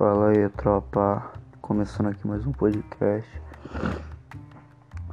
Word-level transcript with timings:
Fala 0.00 0.30
aí, 0.30 0.48
tropa. 0.48 1.30
Começando 1.60 2.06
aqui 2.06 2.26
mais 2.26 2.46
um 2.46 2.52
podcast. 2.52 3.30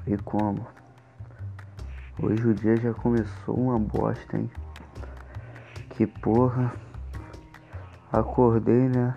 E 0.07 0.15
como? 0.19 0.65
Hoje 2.23 2.47
o 2.47 2.53
dia 2.53 2.77
já 2.77 2.93
começou 2.93 3.53
uma 3.53 3.77
bosta, 3.77 4.37
hein? 4.37 4.49
Que 5.89 6.07
porra. 6.07 6.71
Acordei, 8.13 8.87
né? 8.87 9.13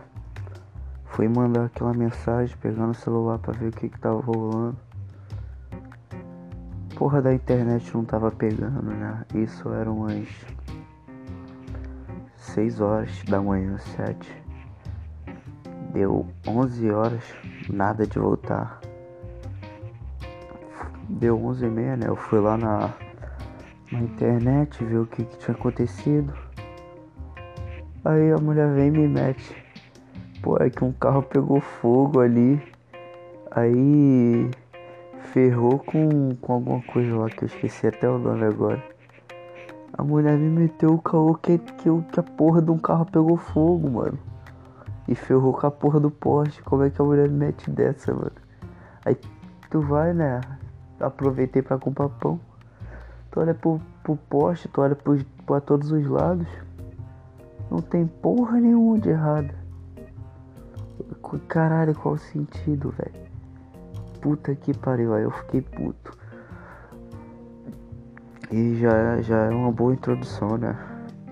Fui 1.05 1.29
mandar 1.29 1.67
aquela 1.67 1.95
mensagem 1.95 2.57
pegando 2.61 2.91
o 2.91 2.95
celular 2.95 3.39
pra 3.39 3.53
ver 3.53 3.69
o 3.69 3.71
que 3.71 3.89
que 3.89 4.01
tava 4.01 4.21
rolando. 4.21 4.77
Porra 6.97 7.23
da 7.23 7.33
internet 7.33 7.95
não 7.95 8.05
tava 8.05 8.33
pegando, 8.33 8.83
né? 8.83 9.25
Isso 9.37 9.69
eram 9.73 9.99
umas 9.99 10.27
6 12.35 12.81
horas 12.81 13.23
da 13.23 13.41
manhã, 13.41 13.79
7. 13.79 14.50
Deu 15.93 16.25
11 16.47 16.91
horas, 16.93 17.25
nada 17.69 18.07
de 18.07 18.17
voltar. 18.17 18.81
Deu 21.09 21.37
11 21.45 21.67
e 21.67 21.69
meia, 21.69 21.97
né? 21.97 22.07
Eu 22.07 22.15
fui 22.15 22.39
lá 22.39 22.57
na, 22.57 22.95
na 23.91 23.99
internet 23.99 24.85
ver 24.85 24.99
o 24.99 25.07
que, 25.07 25.25
que 25.25 25.39
tinha 25.39 25.57
acontecido. 25.57 26.33
Aí 28.05 28.31
a 28.31 28.37
mulher 28.39 28.73
vem 28.73 28.87
e 28.87 28.91
me 28.93 29.09
mete. 29.09 29.57
Pô, 30.41 30.57
é 30.59 30.71
que 30.71 30.85
um 30.85 30.93
carro 30.93 31.25
pegou 31.25 31.61
fogo 31.61 32.21
ali. 32.21 32.63
Aí 33.51 34.49
ferrou 35.33 35.81
com, 35.81 36.37
com 36.37 36.53
alguma 36.53 36.83
coisa 36.83 37.17
lá 37.17 37.29
que 37.29 37.43
eu 37.43 37.47
esqueci 37.47 37.89
até 37.89 38.09
o 38.09 38.17
nome 38.17 38.45
agora. 38.45 38.81
A 39.93 40.05
mulher 40.05 40.39
me 40.39 40.49
meteu 40.49 40.95
o 40.95 41.03
caô 41.03 41.35
que, 41.35 41.59
que, 41.59 41.91
que 42.13 42.21
a 42.21 42.23
porra 42.23 42.63
de 42.63 42.71
um 42.71 42.79
carro 42.79 43.07
pegou 43.07 43.37
fogo, 43.37 43.91
mano. 43.91 44.30
E 45.11 45.15
ferrou 45.15 45.53
com 45.53 45.67
a 45.67 45.71
porra 45.71 45.99
do 45.99 46.11
poste. 46.11 46.63
Como 46.63 46.85
é 46.85 46.89
que 46.89 47.03
a 47.03 47.05
mulher 47.05 47.29
me 47.29 47.37
mete 47.37 47.69
dessa, 47.69 48.15
mano? 48.15 48.31
Aí 49.05 49.17
tu 49.69 49.81
vai, 49.81 50.15
né? 50.15 50.41
Aproveitei 51.01 51.61
pra 51.61 51.77
comprar 51.79 52.09
pão. 52.09 52.41
Tu 53.31 53.41
olha 53.41 53.53
pro, 53.53 53.81
pro 54.05 54.17
poste, 54.17 54.69
tu 54.69 54.81
olha 54.81 54.95
pro, 54.95 55.19
pra 55.45 55.61
todos 55.61 55.91
os 55.91 56.07
lados. 56.07 56.47
Não 57.69 57.79
tem 57.79 58.07
porra 58.07 58.61
nenhuma 58.61 58.99
de 58.99 59.11
errado. 59.11 59.53
Caralho, 61.47 61.95
qual 61.95 62.15
o 62.15 62.19
sentido, 62.19 62.91
velho? 62.91 63.29
Puta 64.21 64.55
que 64.55 64.77
pariu, 64.77 65.15
aí 65.15 65.23
eu 65.23 65.31
fiquei 65.31 65.61
puto. 65.61 66.17
E 68.51 68.75
já, 68.77 69.23
já 69.23 69.45
é 69.45 69.51
uma 69.51 69.71
boa 69.71 69.93
introdução, 69.93 70.57
né? 70.57 70.77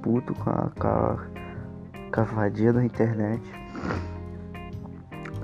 Puto 0.02 0.34
com 0.34 0.50
a, 0.50 0.70
com 0.78 0.86
a 0.86 1.18
cavadinha 2.12 2.72
da 2.72 2.84
internet. 2.84 3.42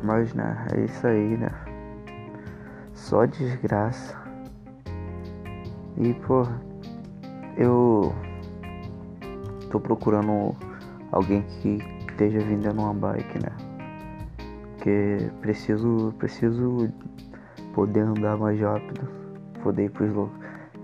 Mas, 0.03 0.35
né? 0.35 0.67
É 0.75 0.85
isso 0.85 1.07
aí, 1.07 1.37
né? 1.37 1.51
Só 2.93 3.25
desgraça. 3.25 4.17
E, 5.97 6.13
pô, 6.27 6.47
eu 7.57 8.15
tô 9.71 9.81
procurando 9.81 10.55
alguém 11.11 11.43
que 11.43 11.79
esteja 12.11 12.41
vendendo 12.41 12.81
uma 12.83 12.93
bike, 12.93 13.39
né? 13.39 13.53
Porque 14.75 15.31
preciso, 15.41 16.13
preciso 16.19 16.93
poder 17.75 18.01
andar 18.01 18.37
mais 18.37 18.61
rápido, 18.61 19.09
poder 19.63 19.87
ir 19.87 19.91
pros 19.91 20.13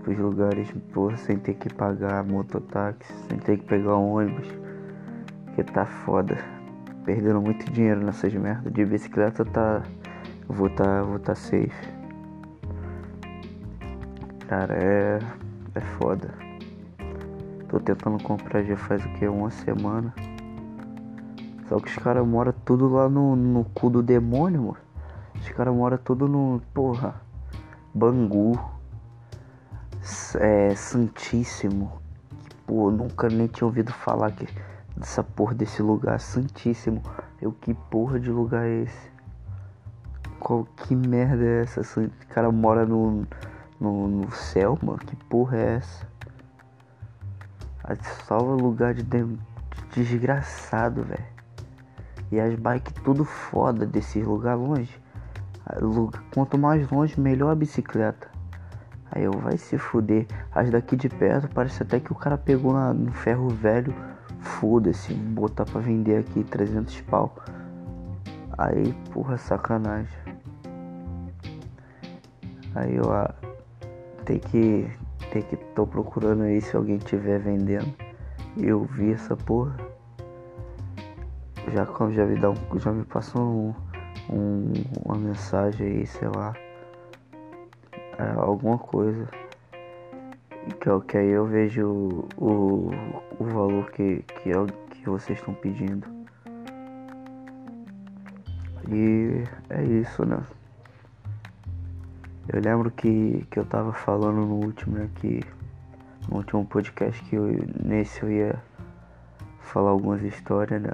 pros 0.03 0.17
lugares 0.17 0.71
porra, 0.93 1.15
sem 1.17 1.37
ter 1.37 1.53
que 1.53 1.71
pagar 1.73 2.23
mototáxi, 2.23 3.13
sem 3.29 3.37
ter 3.37 3.57
que 3.57 3.65
pegar 3.65 3.97
um 3.97 4.13
ônibus. 4.13 4.47
Que 5.55 5.63
tá 5.63 5.85
foda. 5.85 6.37
Perdendo 7.05 7.41
muito 7.41 7.71
dinheiro 7.71 8.03
nessas 8.03 8.33
merdas. 8.33 8.71
De 8.71 8.85
bicicleta 8.85 9.43
tá. 9.45 9.83
Vou 10.47 10.69
tá. 10.69 11.03
Vou 11.03 11.19
tá 11.19 11.35
safe. 11.35 11.71
Cara, 14.47 14.73
é. 14.75 15.19
É 15.73 15.79
foda. 15.79 16.33
Tô 17.69 17.79
tentando 17.79 18.21
comprar 18.21 18.63
já 18.63 18.75
faz 18.75 19.03
o 19.05 19.09
que? 19.13 19.27
Uma 19.27 19.49
semana. 19.49 20.13
Só 21.69 21.79
que 21.79 21.87
os 21.87 21.95
caras 21.95 22.27
moram 22.27 22.53
tudo 22.65 22.89
lá 22.89 23.07
no, 23.07 23.35
no 23.35 23.63
cu 23.63 23.89
do 23.89 24.03
demônio, 24.03 24.61
mano. 24.61 24.77
Os 25.35 25.49
caras 25.49 25.73
moram 25.73 25.97
tudo 25.97 26.27
no. 26.27 26.61
Porra. 26.73 27.15
Bangu 27.93 28.59
é, 30.39 30.73
Santíssimo. 30.75 31.91
Que, 32.49 32.55
pô, 32.67 32.91
nunca 32.91 33.27
nem 33.29 33.47
tinha 33.47 33.65
ouvido 33.65 33.91
falar 33.91 34.31
que, 34.31 34.47
dessa 34.95 35.23
porra 35.23 35.53
desse 35.53 35.81
lugar. 35.81 36.19
Santíssimo. 36.19 37.01
Eu, 37.41 37.51
que 37.51 37.73
porra 37.73 38.19
de 38.19 38.29
lugar 38.29 38.65
é 38.65 38.83
esse? 38.83 39.11
Qual, 40.39 40.65
que 40.65 40.95
merda 40.95 41.43
é 41.43 41.61
essa? 41.61 41.81
O 41.99 42.09
cara 42.29 42.51
mora 42.51 42.85
no, 42.85 43.27
no, 43.79 44.07
no 44.07 44.31
céu, 44.31 44.77
mano. 44.81 44.99
Que 44.99 45.15
porra 45.15 45.57
é 45.57 45.75
essa? 45.75 46.11
Salva 48.27 48.53
lugar 48.53 48.93
de, 48.93 49.03
de 49.03 49.37
desgraçado, 49.93 51.03
velho. 51.03 51.25
E 52.31 52.39
as 52.39 52.55
bikes 52.55 52.93
tudo 53.03 53.25
foda 53.25 53.85
desses 53.85 54.25
lugar 54.25 54.55
longe. 54.55 55.01
Quanto 56.33 56.57
mais 56.57 56.89
longe, 56.89 57.19
melhor 57.19 57.51
a 57.51 57.55
bicicleta. 57.55 58.29
Aí 59.11 59.23
eu, 59.23 59.33
vai 59.33 59.57
se 59.57 59.77
fuder. 59.77 60.25
As 60.53 60.69
daqui 60.69 60.95
de 60.95 61.09
perto, 61.09 61.49
parece 61.53 61.83
até 61.83 61.99
que 61.99 62.11
o 62.11 62.15
cara 62.15 62.37
pegou 62.37 62.71
na, 62.71 62.93
no 62.93 63.11
ferro 63.11 63.49
velho. 63.49 63.93
Foda-se, 64.41 65.13
botar 65.13 65.65
pra 65.65 65.79
vender 65.79 66.17
aqui 66.17 66.43
300 66.43 67.01
pau. 67.01 67.33
Aí, 68.57 68.93
porra, 69.13 69.37
sacanagem. 69.37 70.19
Aí 72.75 72.95
eu, 72.95 73.11
ah, 73.11 73.33
tem 74.25 74.39
que, 74.39 74.89
tem 75.31 75.41
que, 75.41 75.55
tô 75.55 75.87
procurando 75.87 76.43
aí 76.43 76.59
se 76.61 76.75
alguém 76.75 76.97
tiver 76.97 77.39
vendendo. 77.39 77.93
Eu 78.57 78.83
vi 78.83 79.13
essa 79.13 79.35
porra. 79.35 79.75
Já, 81.73 81.87
já 82.09 82.25
me 82.25 82.39
dá 82.39 82.49
um, 82.49 82.79
já 82.79 82.91
me 82.91 83.05
passou 83.05 83.41
um, 83.41 83.73
um, 84.29 84.73
uma 85.05 85.15
mensagem 85.15 85.87
aí, 85.87 86.05
sei 86.05 86.27
lá 86.27 86.53
é, 88.21 88.33
alguma 88.37 88.77
coisa. 88.77 89.27
Que, 90.79 91.07
que 91.07 91.17
aí 91.17 91.29
eu 91.29 91.45
vejo 91.45 92.27
o, 92.37 92.91
o 93.39 93.43
valor 93.45 93.89
que, 93.91 94.23
que, 94.23 94.51
é, 94.51 94.65
que 94.91 95.09
vocês 95.09 95.39
estão 95.39 95.53
pedindo. 95.53 96.07
E 98.89 99.43
é 99.69 99.83
isso, 99.83 100.25
né? 100.25 100.41
Eu 102.47 102.61
lembro 102.61 102.91
que, 102.91 103.45
que 103.49 103.59
eu 103.59 103.65
tava 103.65 103.93
falando 103.93 104.45
no 104.45 104.55
último, 104.55 104.97
né? 104.97 105.09
No 106.29 106.37
último 106.37 106.65
podcast 106.65 107.23
que 107.23 107.35
eu, 107.35 107.47
nesse 107.83 108.21
eu 108.23 108.31
ia 108.31 108.63
falar 109.61 109.91
algumas 109.91 110.21
histórias, 110.21 110.81
né? 110.81 110.93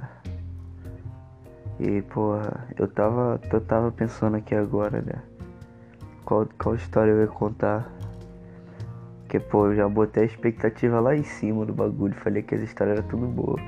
E 1.80 2.02
porra, 2.02 2.66
eu 2.76 2.88
tava, 2.88 3.40
eu 3.52 3.60
tava 3.60 3.90
pensando 3.90 4.36
aqui 4.36 4.54
agora, 4.54 5.00
né? 5.02 5.22
qual, 6.28 6.46
qual 6.58 6.74
história 6.74 7.10
eu 7.10 7.22
ia 7.22 7.26
contar. 7.26 7.90
Porque, 9.28 9.40
pô, 9.40 9.66
eu 9.66 9.74
já 9.74 9.86
botei 9.86 10.22
a 10.22 10.26
expectativa 10.26 10.98
lá 11.00 11.14
em 11.14 11.22
cima 11.22 11.66
do 11.66 11.74
bagulho. 11.74 12.14
Falei 12.14 12.42
que 12.42 12.54
as 12.54 12.62
histórias 12.62 12.96
eram 12.96 13.08
tudo 13.08 13.26
boa. 13.26 13.60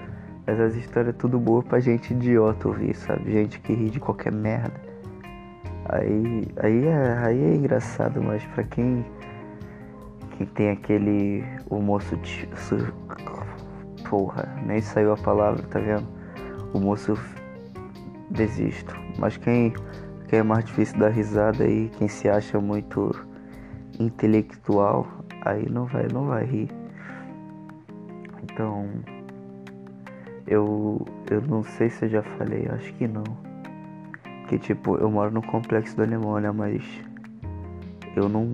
Mas 0.47 0.59
as 0.59 0.75
histórias 0.75 1.15
tudo 1.19 1.39
boa 1.39 1.63
pra 1.63 1.79
gente 1.79 2.15
idiota 2.15 2.67
ouvir, 2.67 2.97
sabe? 2.97 3.31
Gente 3.31 3.61
que 3.61 3.75
ri 3.75 3.91
de 3.91 4.01
qualquer 4.01 4.33
merda. 4.33 4.73
Aí, 5.85 6.47
aí, 6.57 6.87
é, 6.87 7.19
aí 7.19 7.45
é 7.45 7.55
engraçado, 7.57 8.23
mas 8.23 8.43
pra 8.55 8.65
quem, 8.65 9.05
quem 10.39 10.47
tem 10.47 10.71
aquele. 10.71 11.45
O 11.69 11.79
moço. 11.79 12.19
Porra, 14.09 14.49
nem 14.65 14.81
saiu 14.81 15.13
a 15.13 15.17
palavra, 15.19 15.63
tá 15.65 15.79
vendo? 15.79 16.09
O 16.73 16.81
moço. 16.81 17.19
Desisto. 18.31 18.97
Mas 19.19 19.37
quem 19.37 19.75
que 20.27 20.37
é 20.37 20.43
mais 20.43 20.65
difícil 20.65 20.99
dar 20.99 21.11
risada 21.11 21.65
aí, 21.65 21.91
quem 21.99 22.09
se 22.09 22.31
acha 22.31 22.59
muito 22.59 23.15
intelectual, 23.99 25.07
aí 25.43 25.69
não 25.69 25.87
vai, 25.87 26.07
não 26.13 26.27
vai 26.27 26.45
rir. 26.45 26.69
Então, 28.43 28.89
eu 30.47 31.07
eu 31.31 31.41
não 31.43 31.63
sei 31.63 31.91
se 31.91 32.05
eu 32.07 32.09
já 32.09 32.23
falei, 32.23 32.69
acho 32.69 32.93
que 32.95 33.07
não. 33.07 33.25
Que 34.49 34.59
tipo, 34.59 34.97
eu 34.97 35.11
moro 35.11 35.31
no 35.31 35.43
complexo 35.43 35.97
da 35.97 36.03
Alemanha, 36.03 36.53
mas 36.53 36.83
eu 38.17 38.29
não, 38.29 38.45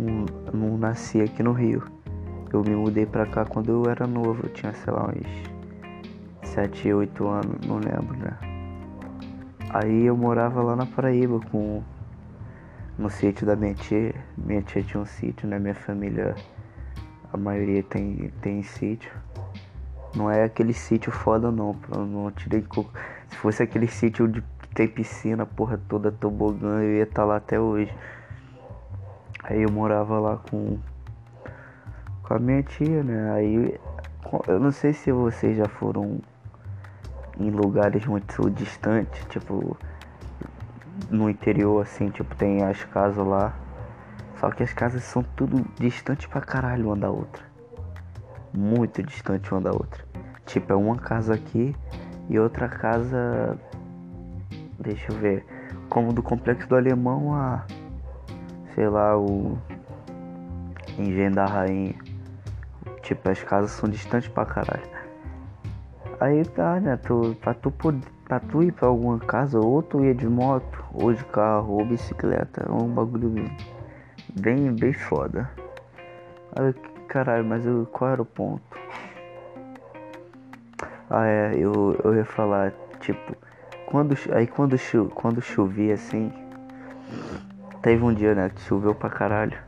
não 0.52 0.76
nasci 0.76 1.20
aqui 1.22 1.42
no 1.42 1.52
Rio. 1.52 1.82
Eu 2.52 2.62
me 2.62 2.76
mudei 2.76 3.06
pra 3.06 3.26
cá 3.26 3.44
quando 3.44 3.70
eu 3.70 3.90
era 3.90 4.06
novo, 4.06 4.44
eu 4.44 4.52
tinha, 4.52 4.72
sei 4.72 4.92
lá, 4.92 5.08
uns 5.08 6.48
7, 6.48 6.92
8 6.92 7.26
anos, 7.26 7.66
não 7.66 7.76
lembro, 7.76 8.16
né? 8.18 8.36
Aí 9.70 10.06
eu 10.06 10.16
morava 10.16 10.62
lá 10.62 10.76
na 10.76 10.86
Paraíba 10.86 11.40
com 11.50 11.82
no 12.98 13.10
sítio 13.10 13.46
da 13.46 13.56
minha 13.56 13.74
tia. 13.74 14.14
Minha 14.36 14.62
tia 14.62 14.82
tinha 14.82 15.02
um 15.02 15.06
sítio, 15.06 15.48
né? 15.48 15.58
Minha 15.58 15.74
família, 15.74 16.34
a 17.32 17.36
maioria 17.36 17.82
tem, 17.82 18.32
tem 18.40 18.62
sítio. 18.62 19.12
Não 20.14 20.30
é 20.30 20.44
aquele 20.44 20.72
sítio 20.72 21.12
foda 21.12 21.50
não, 21.50 21.76
não 21.90 22.30
tirei 22.30 22.64
Se 23.28 23.36
fosse 23.36 23.62
aquele 23.62 23.86
sítio 23.86 24.26
de 24.26 24.42
tem 24.76 24.86
piscina, 24.86 25.46
porra 25.46 25.80
toda, 25.88 26.12
tobogã, 26.12 26.82
eu 26.82 26.96
ia 26.96 27.04
estar 27.04 27.22
tá 27.22 27.24
lá 27.24 27.36
até 27.36 27.58
hoje. 27.58 27.92
Aí 29.42 29.62
eu 29.62 29.72
morava 29.72 30.18
lá 30.18 30.36
com, 30.50 30.78
com 32.22 32.34
a 32.34 32.38
minha 32.38 32.62
tia, 32.62 33.02
né? 33.02 33.32
Aí 33.32 33.80
eu 34.46 34.60
não 34.60 34.70
sei 34.70 34.92
se 34.92 35.10
vocês 35.10 35.56
já 35.56 35.66
foram 35.66 36.20
em 37.40 37.50
lugares 37.50 38.04
muito 38.04 38.50
distantes, 38.50 39.24
tipo 39.30 39.76
no 41.10 41.28
interior 41.30 41.82
assim, 41.82 42.10
tipo 42.10 42.34
tem 42.34 42.62
as 42.62 42.84
casas 42.84 43.26
lá. 43.26 43.54
Só 44.40 44.50
que 44.50 44.62
as 44.62 44.72
casas 44.72 45.02
são 45.02 45.22
tudo 45.22 45.64
distante 45.78 46.28
pra 46.28 46.40
caralho 46.40 46.86
uma 46.86 46.96
da 46.96 47.10
outra. 47.10 47.42
Muito 48.52 49.02
distante 49.02 49.50
uma 49.52 49.60
da 49.60 49.70
outra. 49.70 50.04
Tipo, 50.44 50.72
é 50.72 50.76
uma 50.76 50.96
casa 50.96 51.34
aqui 51.34 51.74
e 52.28 52.38
outra 52.38 52.68
casa. 52.68 53.58
Deixa 54.78 55.12
eu 55.12 55.18
ver. 55.18 55.44
Como 55.88 56.12
do 56.12 56.22
complexo 56.22 56.68
do 56.68 56.76
alemão 56.76 57.34
a. 57.34 57.64
Sei 58.74 58.88
lá, 58.88 59.18
o. 59.18 59.58
Engenho 60.98 61.34
da 61.34 61.46
Rainha. 61.46 61.94
Tipo, 63.02 63.30
as 63.30 63.42
casas 63.42 63.70
são 63.70 63.88
distantes 63.88 64.28
pra 64.28 64.44
caralho. 64.44 64.88
Aí 66.20 66.44
tá, 66.44 66.80
né? 66.80 66.96
Tu, 66.96 67.36
pra, 67.40 67.54
tu, 67.54 67.70
pra 68.24 68.40
tu 68.40 68.62
ir 68.62 68.72
pra 68.72 68.88
alguma 68.88 69.18
casa, 69.18 69.60
ou 69.60 69.82
tu 69.82 70.04
ia 70.04 70.14
de 70.14 70.26
moto, 70.26 70.84
ou 70.94 71.12
de 71.12 71.24
carro, 71.26 71.74
ou 71.74 71.84
bicicleta. 71.84 72.66
É 72.66 72.72
um 72.72 72.88
bagulho 72.88 73.30
bem, 74.36 74.72
bem 74.72 74.92
foda. 74.92 75.50
Aí, 76.54 76.72
caralho, 77.08 77.44
mas 77.44 77.64
eu, 77.64 77.86
qual 77.90 78.10
era 78.10 78.22
o 78.22 78.26
ponto? 78.26 78.62
Ah, 81.08 81.26
é, 81.26 81.54
eu, 81.56 81.98
eu 82.04 82.14
ia 82.14 82.24
falar, 82.24 82.72
tipo, 83.00 83.36
quando, 83.86 84.14
aí 84.32 84.46
quando, 84.46 84.76
cho, 84.76 85.06
quando 85.14 85.40
chovia 85.40 85.94
assim, 85.94 86.32
teve 87.80 88.02
um 88.02 88.12
dia, 88.12 88.34
né, 88.34 88.50
que 88.50 88.60
choveu 88.62 88.94
pra 88.94 89.08
caralho. 89.08 89.58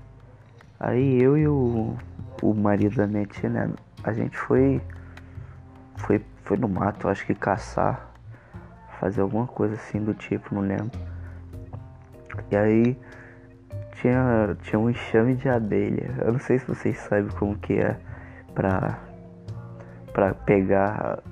Aí 0.78 1.20
eu 1.20 1.36
e 1.38 1.48
o, 1.48 1.96
o 2.42 2.54
marido 2.54 2.96
da 2.96 3.06
minha 3.06 3.24
tia, 3.26 3.48
né, 3.48 3.70
a 4.02 4.12
gente 4.12 4.36
foi, 4.36 4.82
foi, 5.96 6.24
foi 6.42 6.56
no 6.56 6.68
mato, 6.68 7.08
acho 7.08 7.24
que 7.24 7.34
caçar, 7.34 8.12
fazer 9.00 9.20
alguma 9.20 9.46
coisa 9.46 9.74
assim 9.74 10.00
do 10.00 10.12
tipo, 10.12 10.54
não 10.54 10.62
lembro. 10.62 10.90
E 12.50 12.56
aí 12.56 12.96
tinha, 14.00 14.56
tinha 14.62 14.78
um 14.78 14.90
enxame 14.90 15.34
de 15.34 15.48
abelha. 15.48 16.14
Eu 16.20 16.32
não 16.32 16.40
sei 16.40 16.58
se 16.58 16.66
vocês 16.66 16.96
sabem 16.98 17.30
como 17.32 17.56
que 17.58 17.74
é 17.74 17.96
pra 18.54 18.98
para 20.12 20.34
pegar 20.34 21.22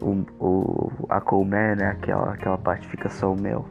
o, 0.00 0.24
o, 0.40 0.90
a 1.08 1.20
colmeia, 1.20 1.76
né? 1.76 1.88
Aquela, 1.88 2.32
aquela 2.32 2.56
parte 2.56 2.86
fica 2.88 3.08
só 3.10 3.32
o 3.32 3.38
mel. 3.38 3.66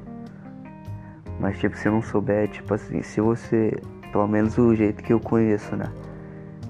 Mas 1.40 1.58
tipo, 1.58 1.76
se 1.76 1.90
não 1.90 2.02
souber, 2.02 2.48
tipo 2.50 2.74
assim, 2.74 3.02
se 3.02 3.20
você. 3.20 3.76
Pelo 4.12 4.28
menos 4.28 4.58
o 4.58 4.76
jeito 4.76 5.02
que 5.02 5.14
eu 5.14 5.20
conheço, 5.20 5.76
né? 5.76 5.86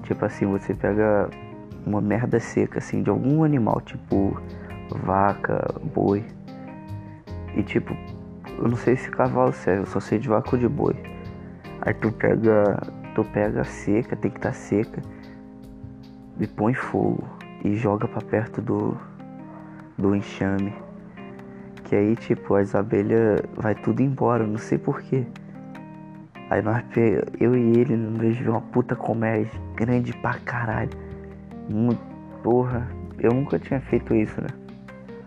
Tipo 0.04 0.24
assim, 0.24 0.46
você 0.46 0.72
pega 0.72 1.28
uma 1.84 2.00
merda 2.00 2.38
seca, 2.40 2.78
assim, 2.78 3.02
de 3.02 3.10
algum 3.10 3.44
animal, 3.44 3.80
tipo 3.80 4.40
vaca, 4.88 5.62
boi. 5.94 6.24
E 7.54 7.62
tipo, 7.62 7.94
eu 8.58 8.68
não 8.68 8.76
sei 8.76 8.96
se 8.96 9.10
cavalo 9.10 9.52
serve, 9.52 9.82
eu 9.82 9.86
só 9.86 10.00
sei 10.00 10.18
de 10.18 10.28
vaca 10.28 10.50
ou 10.52 10.58
de 10.58 10.68
boi. 10.68 11.11
Aí 11.82 11.94
tu 11.94 12.10
pega. 12.12 12.78
Tu 13.14 13.24
pega 13.24 13.62
seca, 13.64 14.16
tem 14.16 14.30
que 14.30 14.38
estar 14.38 14.50
tá 14.50 14.54
seca. 14.54 15.02
E 16.40 16.46
põe 16.46 16.72
fogo 16.72 17.28
e 17.62 17.74
joga 17.76 18.08
para 18.08 18.22
perto 18.22 18.62
do, 18.62 18.96
do 19.98 20.16
enxame. 20.16 20.72
Que 21.84 21.94
aí, 21.94 22.16
tipo, 22.16 22.54
as 22.54 22.74
abelhas 22.74 23.42
vai 23.54 23.74
tudo 23.74 24.00
embora, 24.00 24.46
não 24.46 24.56
sei 24.56 24.78
porquê. 24.78 25.26
Aí 26.48 26.62
nós, 26.62 26.82
eu 27.38 27.54
e 27.54 27.78
ele, 27.78 27.96
nós 27.96 28.36
vimos 28.36 28.48
uma 28.48 28.60
puta 28.60 28.96
comédia 28.96 29.50
grande 29.76 30.12
pra 30.18 30.34
caralho. 30.38 30.90
Muito, 31.68 32.00
porra, 32.42 32.88
eu 33.18 33.32
nunca 33.32 33.58
tinha 33.58 33.80
feito 33.80 34.14
isso, 34.14 34.40
né? 34.40 34.48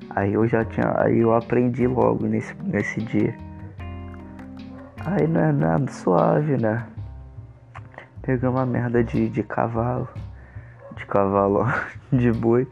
Aí 0.10 0.34
eu 0.34 0.48
já 0.48 0.64
tinha, 0.66 0.94
aí 0.98 1.20
eu 1.20 1.34
aprendi 1.34 1.88
logo 1.88 2.26
nesse, 2.26 2.56
nesse 2.64 3.02
dia. 3.02 3.36
Aí 5.06 5.28
não 5.28 5.42
é 5.42 5.52
nada 5.52 5.92
suave, 5.92 6.58
né? 6.58 6.86
Pegamos 8.22 8.60
uma 8.60 8.66
merda 8.66 9.04
de, 9.04 9.30
de 9.30 9.44
cavalo 9.44 10.10
de 10.96 11.06
cavalo, 11.06 11.66
de 12.12 12.32
boi. 12.32 12.68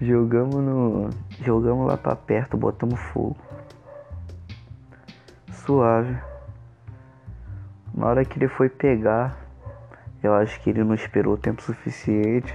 Jogamos 0.00 0.56
no. 0.56 1.10
Jogamos 1.40 1.86
lá 1.86 1.96
pra 1.96 2.16
perto, 2.16 2.56
botamos 2.56 2.98
fogo. 2.98 3.36
Suave. 5.52 6.16
Na 7.92 8.06
hora 8.06 8.24
que 8.24 8.38
ele 8.38 8.48
foi 8.48 8.68
pegar, 8.68 9.36
eu 10.22 10.34
acho 10.34 10.60
que 10.60 10.70
ele 10.70 10.82
não 10.82 10.94
esperou 10.94 11.34
o 11.34 11.38
tempo 11.38 11.62
suficiente. 11.62 12.54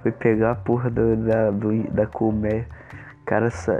Foi 0.00 0.10
pegar 0.12 0.52
a 0.52 0.54
porra 0.54 0.90
da, 0.90 1.14
da, 1.14 1.50
do, 1.50 1.82
da 1.90 2.06
colmeia. 2.06 2.66
Cara, 3.26 3.50
sa... 3.50 3.78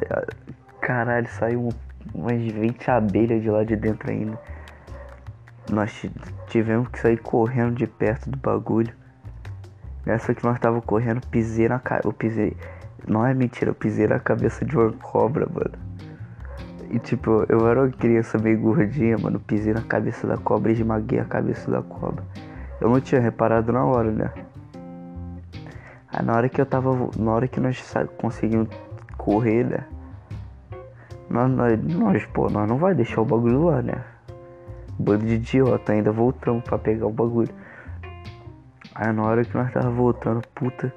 caralho, 0.81 1.29
saiu 1.29 1.69
umas 2.13 2.41
20 2.41 2.91
abelhas 2.91 3.43
de 3.43 3.51
lá 3.51 3.65
de 3.65 3.77
dentro 3.77 4.11
ainda. 4.11 4.39
Nós 5.71 6.05
tivemos 6.49 6.89
que 6.89 6.99
sair 6.99 7.19
correndo 7.19 7.77
de 7.77 7.87
perto 7.87 8.29
do 8.29 8.37
bagulho. 8.37 8.93
Nessa 10.05 10.35
que 10.35 10.45
nós 10.45 10.59
tava 10.59 10.83
correndo, 10.83 11.27
pisei 11.29 11.69
na 11.69 11.79
cara. 11.79 12.03
Eu 12.05 12.13
pisei. 12.13 12.57
Não 13.07 13.25
é 13.25 13.33
mentira, 13.33 13.71
eu 13.71 13.75
pisei 13.75 14.07
na 14.07 14.19
cabeça 14.19 14.65
de 14.65 14.77
uma 14.77 14.93
cobra, 14.93 15.49
mano. 15.51 15.73
E 16.91 16.99
tipo, 16.99 17.45
eu 17.49 17.67
era 17.67 17.83
uma 17.83 17.91
criança 17.91 18.39
meio 18.39 18.61
gordinha, 18.61 19.17
mano. 19.17 19.41
Pisei 19.41 19.73
na 19.73 19.83
cabeça 19.83 20.27
da 20.27 20.37
cobra 20.37 20.71
e 20.71 20.75
esmaguei 20.75 21.19
a 21.19 21.25
cabeça 21.25 21.71
da 21.71 21.83
cobra. 21.83 22.23
Eu 22.81 22.91
não 22.91 23.01
tinha 23.01 23.21
reparado 23.21 23.73
na 23.73 23.85
hora, 23.85 24.11
né? 24.11 24.31
Aí 26.13 26.25
na 26.25 26.35
hora 26.35 26.49
que 26.49 26.61
eu 26.61 26.67
tava. 26.67 27.11
Na 27.17 27.33
hora 27.33 27.49
que 27.49 27.59
nós 27.59 27.83
conseguimos 28.19 28.69
correr, 29.17 29.65
né? 29.65 29.85
Nós, 31.35 31.51
nós, 31.51 31.83
nós, 31.83 32.27
pô, 32.27 32.49
nós 32.49 32.69
não 32.69 32.79
vai 32.79 32.95
deixar 32.95 33.21
o 33.21 33.25
bagulho 33.25 33.65
lá, 33.65 33.83
né? 33.83 34.05
Bando 34.97 35.27
de 35.27 35.35
idiota, 35.35 35.91
ainda 35.91 36.13
voltamos 36.13 36.63
pra 36.63 36.79
pegar 36.79 37.09
o 37.09 37.13
bagulho. 37.13 37.53
Aí 38.95 39.13
na 39.13 39.25
hora 39.25 39.45
que 39.45 39.53
nós 39.53 39.73
tava 39.73 39.91
voltando, 39.91 40.47
puta, 40.55 40.95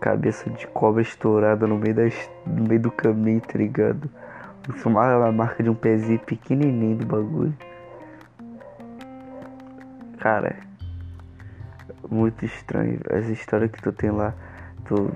cabeça 0.00 0.48
de 0.48 0.64
cobra 0.68 1.02
estourada 1.02 1.66
no 1.66 1.76
meio, 1.76 1.92
das, 1.92 2.30
no 2.46 2.68
meio 2.68 2.80
do 2.80 2.92
caminho, 2.92 3.40
tá 3.40 3.58
ligado? 3.58 4.08
Filmava 4.74 5.26
a 5.26 5.32
marca 5.32 5.60
de 5.60 5.68
um 5.68 5.74
pezinho 5.74 6.20
pequenininho 6.20 6.98
do 6.98 7.06
bagulho. 7.06 7.54
Cara, 10.20 10.54
muito 12.08 12.44
estranho. 12.44 13.00
As 13.10 13.26
histórias 13.26 13.72
que 13.72 13.82
tu 13.82 13.90
tem 13.90 14.12
lá, 14.12 14.32
tu 14.84 15.10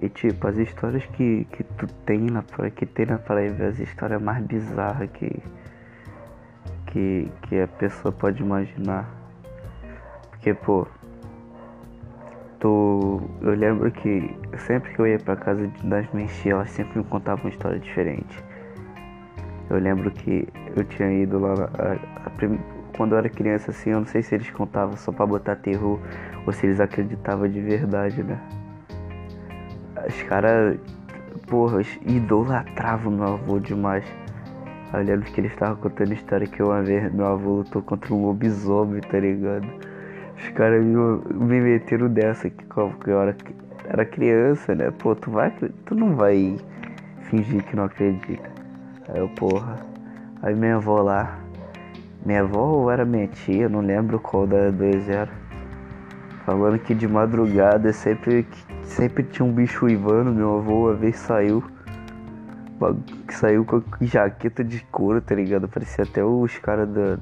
E 0.00 0.08
tipo, 0.10 0.46
as 0.46 0.58
histórias 0.58 1.04
que, 1.06 1.46
que 1.52 1.64
tu 1.64 1.86
tem 2.04 2.20
na 2.20 2.42
praia, 2.42 2.70
que 2.70 2.84
tem 2.84 3.06
na 3.06 3.18
praia, 3.18 3.50
as 3.66 3.78
histórias 3.78 4.20
mais 4.20 4.44
bizarras 4.44 5.08
que, 5.10 5.42
que, 6.88 7.32
que 7.42 7.60
a 7.60 7.66
pessoa 7.66 8.12
pode 8.12 8.42
imaginar. 8.42 9.08
Porque, 10.30 10.52
pô, 10.52 10.86
tu, 12.60 13.22
eu 13.40 13.54
lembro 13.54 13.90
que 13.90 14.36
sempre 14.58 14.92
que 14.92 15.00
eu 15.00 15.06
ia 15.06 15.18
pra 15.18 15.34
casa 15.34 15.66
das 15.84 16.12
minhas 16.12 16.46
elas 16.46 16.70
sempre 16.70 16.98
me 16.98 17.04
contavam 17.04 17.44
uma 17.44 17.50
história 17.50 17.78
diferente. 17.78 18.44
Eu 19.70 19.78
lembro 19.78 20.10
que 20.10 20.46
eu 20.76 20.84
tinha 20.84 21.10
ido 21.10 21.38
lá, 21.38 21.54
a, 21.54 22.26
a, 22.26 22.96
quando 22.96 23.12
eu 23.12 23.18
era 23.18 23.28
criança 23.30 23.70
assim, 23.70 23.90
eu 23.90 24.00
não 24.00 24.06
sei 24.06 24.22
se 24.22 24.34
eles 24.34 24.50
contavam 24.50 24.96
só 24.96 25.10
pra 25.10 25.26
botar 25.26 25.56
terror 25.56 25.98
ou 26.46 26.52
se 26.52 26.66
eles 26.66 26.80
acreditavam 26.80 27.48
de 27.48 27.60
verdade, 27.60 28.22
né? 28.22 28.38
Os 30.06 30.22
caras, 30.22 30.78
porra, 31.48 31.82
idolatravam 32.06 33.12
meu 33.12 33.34
avô 33.34 33.58
demais. 33.58 34.04
Eu 34.92 35.02
lembro 35.02 35.30
que 35.30 35.40
eles 35.40 35.52
estavam 35.52 35.76
contando 35.76 36.12
história 36.12 36.46
que 36.46 36.62
uma 36.62 36.80
vez 36.82 37.12
meu 37.12 37.26
avô 37.26 37.56
lutou 37.56 37.82
contra 37.82 38.14
um 38.14 38.26
lobisomem, 38.26 39.00
tá 39.00 39.18
ligado? 39.18 39.66
Os 40.38 40.48
caras 40.50 40.84
me, 40.84 40.96
me 41.34 41.60
meteram 41.60 42.08
dessa 42.08 42.48
que 42.48 42.64
eu 43.08 43.20
era, 43.20 43.36
era 43.88 44.04
criança, 44.04 44.74
né? 44.74 44.90
Pô, 44.90 45.14
tu 45.14 45.30
vai. 45.30 45.50
Tu 45.50 45.94
não 45.94 46.14
vai 46.14 46.56
fingir 47.22 47.64
que 47.64 47.74
não 47.74 47.84
acredita. 47.84 48.48
Aí 49.08 49.18
eu, 49.18 49.28
porra. 49.30 49.76
Aí 50.42 50.54
minha 50.54 50.76
avó 50.76 51.02
lá. 51.02 51.38
Minha 52.24 52.42
avó 52.42 52.66
ou 52.66 52.90
era 52.90 53.04
minha 53.04 53.26
tia, 53.26 53.68
não 53.68 53.80
lembro 53.80 54.20
qual 54.20 54.46
da 54.46 54.70
dois 54.70 55.08
era. 55.08 55.30
Falando 56.44 56.78
que 56.78 56.94
de 56.94 57.08
madrugada 57.08 57.92
sempre 57.92 58.46
Sempre 58.96 59.24
tinha 59.24 59.44
um 59.44 59.52
bicho 59.52 59.84
uivando, 59.84 60.32
meu 60.32 60.56
avô 60.56 60.86
uma 60.86 60.94
vez 60.94 61.16
saiu. 61.16 61.62
Que 63.28 63.34
saiu 63.34 63.62
com 63.62 63.82
jaqueta 64.00 64.64
de 64.64 64.80
couro, 64.86 65.20
tá 65.20 65.34
ligado? 65.34 65.68
Parecia 65.68 66.04
até 66.04 66.24
os 66.24 66.56
caras 66.56 66.88
da, 66.88 67.18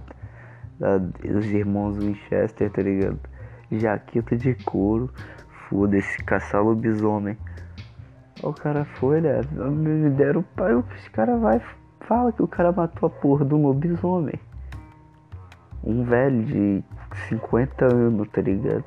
da, 0.79 0.99
dos 0.99 1.47
irmãos 1.47 1.99
Winchester, 1.99 2.71
tá 2.71 2.81
ligado? 2.81 3.19
jaqueta 3.73 4.37
de 4.37 4.55
couro, 4.55 5.11
foda-se, 5.69 6.23
caçar 6.23 6.63
lobisomem. 6.63 7.37
O 8.41 8.53
cara 8.53 8.85
foi, 8.85 9.21
né? 9.21 9.41
Me 9.51 10.11
deram 10.11 10.43
o 10.43 10.45
pai, 10.45 10.77
os 10.77 11.09
cara 11.09 11.37
vai, 11.37 11.61
fala 12.03 12.31
que 12.33 12.43
o 12.43 12.47
cara 12.47 12.71
matou 12.71 13.09
a 13.09 13.11
porra 13.11 13.45
do 13.45 13.57
lobisomem. 13.57 14.39
Um 15.83 16.05
velho 16.05 16.45
de 16.45 16.85
50 17.29 17.93
anos, 17.93 18.29
tá 18.29 18.41
ligado? 18.41 18.85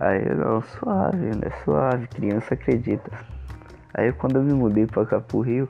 Aí 0.00 0.32
não, 0.34 0.62
suave, 0.62 1.26
né? 1.26 1.50
Suave, 1.64 2.06
criança 2.08 2.54
acredita. 2.54 3.10
Aí 3.94 4.12
quando 4.12 4.36
eu 4.36 4.42
me 4.42 4.52
mudei 4.52 4.86
pra 4.86 5.04
cá 5.04 5.20
pro 5.20 5.40
Rio, 5.40 5.68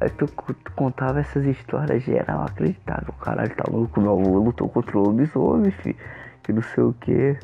aí 0.00 0.10
tu, 0.10 0.26
tu 0.26 0.72
contava 0.72 1.20
essas 1.20 1.44
histórias 1.44 2.02
geral 2.02 2.42
acreditável. 2.42 3.14
Caralho, 3.20 3.54
tá 3.54 3.64
louco, 3.70 4.00
meu 4.00 4.18
avô 4.18 4.38
lutou 4.38 4.68
contra 4.68 4.98
o 4.98 5.02
lobisomem, 5.02 5.70
filho. 5.70 5.96
Que 6.42 6.52
não 6.52 6.62
sei 6.62 6.82
o 6.82 6.92
que. 6.94 7.36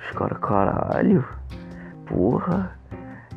Os 0.00 0.16
caras, 0.16 0.38
caralho, 0.38 1.24
porra. 2.06 2.78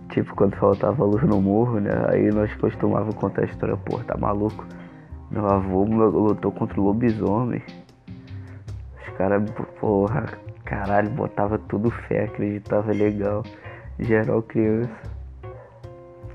Tipo, 0.09 0.35
quando 0.35 0.55
faltava 0.55 1.03
luz 1.03 1.23
no 1.23 1.41
morro, 1.41 1.79
né? 1.79 1.91
Aí 2.09 2.29
nós 2.31 2.53
costumávamos 2.55 3.15
contar 3.15 3.41
a 3.41 3.45
história, 3.45 3.75
porra, 3.75 4.03
tá 4.05 4.17
maluco? 4.17 4.65
Meu 5.29 5.45
avô 5.45 5.83
lutou 5.83 6.51
contra 6.51 6.79
o 6.79 6.85
lobisomem. 6.85 7.61
Os 9.01 9.17
caras, 9.17 9.49
porra, 9.79 10.25
caralho, 10.71 11.09
botava 11.09 11.59
tudo 11.59 11.91
fé, 11.91 12.23
acreditava 12.23 12.93
legal. 12.93 13.43
Geral 13.99 14.41
criança. 14.41 15.01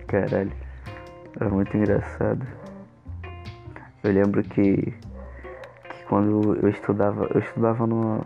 Caralho, 0.07 0.53
era 1.41 1.49
muito 1.49 1.75
engraçado. 1.75 2.47
Eu 4.05 4.13
lembro 4.13 4.43
que, 4.43 4.93
que 4.93 6.05
quando 6.07 6.55
eu 6.63 6.69
estudava, 6.69 7.25
eu 7.35 7.41
estudava 7.41 7.87
numa, 7.87 8.21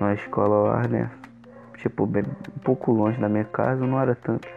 numa 0.00 0.14
escola 0.14 0.72
lá, 0.72 0.88
né? 0.88 1.10
tipo, 1.76 2.06
bem, 2.06 2.24
um 2.56 2.58
pouco 2.60 2.90
longe 2.90 3.18
da 3.20 3.28
minha 3.28 3.44
casa, 3.44 3.86
não 3.86 4.00
era 4.00 4.14
tanto. 4.14 4.48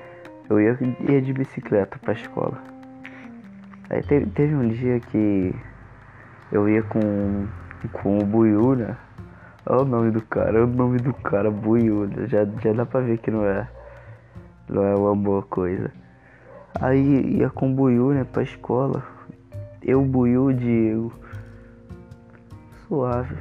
Eu 0.49 0.59
ia, 0.59 0.77
ia 1.09 1.21
de 1.21 1.33
bicicleta 1.33 1.99
pra 1.99 2.13
escola. 2.13 2.57
Aí 3.89 4.01
teve, 4.01 4.25
teve 4.27 4.55
um 4.55 4.67
dia 4.69 4.99
que 4.99 5.53
eu 6.51 6.67
ia 6.67 6.83
com, 6.83 7.47
com 7.91 8.17
o 8.17 8.25
Buiú, 8.25 8.75
né? 8.75 8.97
Olha 9.65 9.81
o 9.81 9.85
nome 9.85 10.11
do 10.11 10.21
cara, 10.21 10.49
olha 10.49 10.65
o 10.65 10.67
nome 10.67 10.97
do 10.97 11.13
cara, 11.13 11.49
Buiú. 11.49 12.05
Né? 12.07 12.27
Já, 12.27 12.45
já 12.61 12.73
dá 12.73 12.85
pra 12.85 12.99
ver 12.99 13.17
que 13.19 13.31
não 13.31 13.45
é, 13.45 13.67
não 14.69 14.83
é 14.83 14.95
uma 14.95 15.15
boa 15.15 15.41
coisa. 15.43 15.89
Aí 16.81 17.37
ia 17.37 17.49
com 17.49 17.71
o 17.71 17.75
Buiú, 17.75 18.13
né, 18.13 18.25
pra 18.25 18.43
escola. 18.43 19.01
Eu, 19.81 20.01
Buiú, 20.01 20.51
Diego. 20.53 21.13
Suave. 22.87 23.37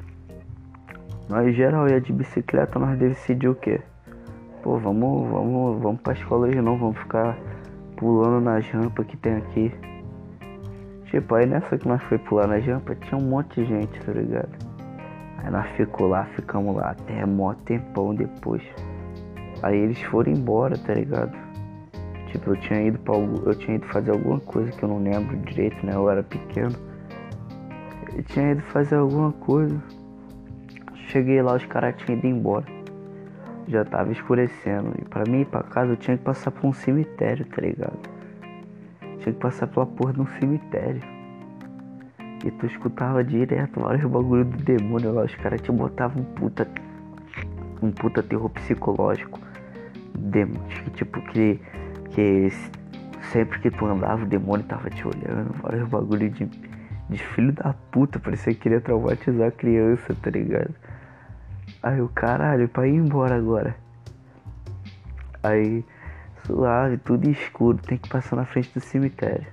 Nós 1.28 1.54
geral 1.56 1.88
ia 1.88 2.00
de 2.00 2.12
bicicleta, 2.12 2.78
nós 2.78 2.96
decidimos 2.98 3.56
o 3.56 3.60
quê? 3.60 3.80
Pô, 4.62 4.78
vamos, 4.78 5.28
vamos, 5.28 5.82
vamos 5.82 6.00
pra 6.02 6.12
escola 6.12 6.46
hoje 6.46 6.60
não, 6.60 6.78
vamos 6.78 6.98
ficar 6.98 7.36
pulando 7.96 8.40
nas 8.40 8.68
rampas 8.68 9.06
que 9.06 9.16
tem 9.16 9.36
aqui. 9.36 9.72
Tipo, 11.06 11.34
aí 11.34 11.46
nessa 11.46 11.76
que 11.76 11.88
nós 11.88 12.02
foi 12.04 12.18
pular 12.18 12.46
nas 12.46 12.64
rampas, 12.64 12.96
tinha 13.00 13.20
um 13.20 13.24
monte 13.24 13.60
de 13.60 13.66
gente, 13.66 14.00
tá 14.00 14.12
ligado? 14.12 14.71
Aí 15.42 15.50
nós 15.50 15.66
ficou 15.76 16.08
lá, 16.08 16.24
ficamos 16.36 16.76
lá 16.76 16.90
até 16.90 17.26
mó 17.26 17.52
tempão 17.54 18.14
depois. 18.14 18.62
Aí 19.62 19.76
eles 19.76 20.00
foram 20.02 20.32
embora, 20.32 20.76
tá 20.78 20.94
ligado? 20.94 21.36
Tipo, 22.28 22.50
eu 22.50 22.56
tinha 22.56 22.82
ido 22.82 22.98
para 22.98 23.14
eu 23.14 23.54
tinha 23.54 23.76
ido 23.76 23.86
fazer 23.88 24.10
alguma 24.10 24.40
coisa 24.40 24.72
que 24.72 24.82
eu 24.82 24.88
não 24.88 24.98
lembro 25.02 25.36
direito, 25.38 25.84
né? 25.84 25.94
Eu 25.94 26.08
era 26.08 26.22
pequeno. 26.22 26.74
Eu 28.16 28.22
tinha 28.22 28.52
ido 28.52 28.62
fazer 28.62 28.96
alguma 28.96 29.32
coisa. 29.32 29.82
Cheguei 31.08 31.42
lá, 31.42 31.54
os 31.54 31.66
caras 31.66 31.94
tinham 31.96 32.18
ido 32.18 32.26
embora. 32.26 32.64
Já 33.68 33.84
tava 33.84 34.10
escurecendo. 34.12 34.92
E 34.98 35.04
pra 35.04 35.24
mim 35.28 35.40
ir 35.40 35.46
pra 35.46 35.62
casa 35.62 35.92
eu 35.92 35.96
tinha 35.96 36.16
que 36.16 36.24
passar 36.24 36.50
por 36.50 36.66
um 36.66 36.72
cemitério, 36.72 37.44
tá 37.46 37.60
ligado? 37.60 37.98
Tinha 39.18 39.32
que 39.32 39.40
passar 39.40 39.66
pela 39.66 39.86
porra 39.86 40.14
de 40.14 40.20
um 40.20 40.26
cemitério. 40.38 41.02
E 42.44 42.50
tu 42.50 42.66
escutava 42.66 43.22
direto 43.22 43.80
vários 43.80 44.10
bagulho 44.10 44.44
do 44.44 44.56
demônio 44.58 45.12
lá. 45.12 45.22
Os 45.22 45.34
caras 45.36 45.60
te 45.60 45.70
botavam 45.70 46.22
um 46.22 46.24
puta. 46.24 46.68
Um 47.80 47.90
puta 47.90 48.22
terror 48.22 48.50
psicológico. 48.50 49.40
Demônio, 50.14 50.90
tipo 50.94 51.20
que. 51.22 51.60
Que 52.10 52.50
sempre 53.32 53.58
que 53.60 53.70
tu 53.70 53.86
andava 53.86 54.24
o 54.24 54.26
demônio 54.26 54.66
tava 54.66 54.90
te 54.90 55.06
olhando. 55.06 55.52
Vários 55.62 55.88
bagulho 55.88 56.30
de. 56.30 56.46
De 57.08 57.18
filho 57.18 57.52
da 57.52 57.74
puta. 57.90 58.18
Parecia 58.18 58.54
que 58.54 58.60
queria 58.60 58.80
traumatizar 58.80 59.48
a 59.48 59.50
criança, 59.50 60.14
tá 60.20 60.30
ligado? 60.30 60.74
Aí 61.82 62.00
o 62.00 62.08
caralho, 62.08 62.68
pra 62.68 62.86
ir 62.86 62.94
embora 62.94 63.36
agora. 63.36 63.76
Aí, 65.42 65.84
suave, 66.46 66.96
tudo 66.98 67.28
escuro, 67.28 67.78
tem 67.78 67.98
que 67.98 68.08
passar 68.08 68.36
na 68.36 68.44
frente 68.44 68.72
do 68.72 68.80
cemitério. 68.80 69.46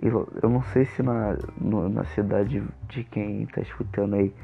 Eu, 0.00 0.28
eu 0.42 0.48
não 0.48 0.62
sei 0.62 0.84
se 0.84 1.02
na, 1.02 1.36
no, 1.60 1.88
na 1.88 2.04
cidade 2.04 2.62
de 2.88 3.04
quem 3.04 3.46
tá 3.46 3.60
escutando 3.60 4.14
aí 4.14 4.34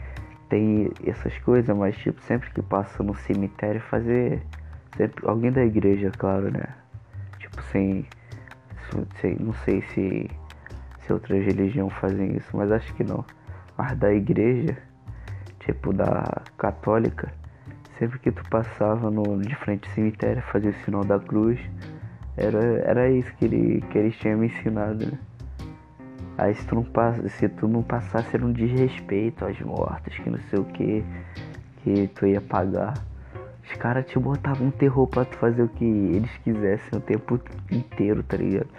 tem 0.49 0.91
essas 1.05 1.37
coisas, 1.39 1.77
mas 1.77 1.97
tipo, 1.99 2.21
sempre 2.23 2.51
que 2.51 2.63
passa 2.63 3.03
no 3.03 3.15
cemitério 3.15 3.81
fazer. 3.83 4.43
Sempre, 4.97 5.29
alguém 5.29 5.53
da 5.53 5.65
igreja, 5.65 6.11
claro, 6.11 6.51
né? 6.51 6.75
Tipo, 7.39 7.63
sem. 7.63 8.07
sem 9.21 9.37
não 9.37 9.53
sei 9.53 9.83
se, 9.83 10.31
se 11.01 11.13
outras 11.13 11.45
religiões 11.45 11.93
fazem 11.95 12.37
isso, 12.37 12.57
mas 12.57 12.71
acho 12.73 12.93
que 12.95 13.05
não. 13.05 13.25
Mas 13.77 13.97
da 13.99 14.13
igreja 14.13 14.77
tipo 15.61 15.93
da 15.93 16.43
católica, 16.57 17.33
sempre 17.99 18.19
que 18.19 18.33
tu 18.33 18.43
passava 18.51 19.11
no, 19.11 19.39
de 19.39 19.55
frente 19.57 19.89
ao 19.89 19.95
cemitério, 19.95 20.43
fazia 20.43 20.71
o 20.71 20.85
sinal 20.85 21.05
da 21.05 21.19
cruz, 21.19 21.61
era, 22.37 22.59
era 22.85 23.11
isso 23.11 23.33
que, 23.37 23.45
ele, 23.45 23.85
que 23.91 23.99
eles 23.99 24.17
tinham 24.17 24.39
me 24.39 24.47
ensinado, 24.47 25.07
né? 25.07 25.19
Aí 26.41 26.55
se 26.55 26.67
tu 26.67 26.75
não, 26.75 26.87
se 27.29 27.49
tu 27.51 27.69
não 27.69 27.83
passasse 27.83 28.35
era 28.35 28.47
um 28.47 28.51
desrespeito 28.51 29.45
aos 29.45 29.61
mortos, 29.61 30.17
que 30.17 30.31
não 30.31 30.39
sei 30.49 30.59
o 30.59 30.65
que, 30.65 31.05
que 31.83 32.09
tu 32.15 32.27
ia 32.27 32.41
pagar. 32.41 32.95
Os 33.63 33.75
caras 33.75 34.07
te 34.07 34.19
botavam 34.19 34.69
um 34.69 34.71
terror 34.71 35.07
pra 35.07 35.27
tu 35.27 35.37
fazer 35.37 35.63
o 35.63 35.69
que 35.69 35.85
eles 35.85 36.31
quisessem 36.39 36.99
o 36.99 37.03
tempo 37.03 37.39
inteiro, 37.71 38.23
tá 38.23 38.39
ligado? 38.39 38.71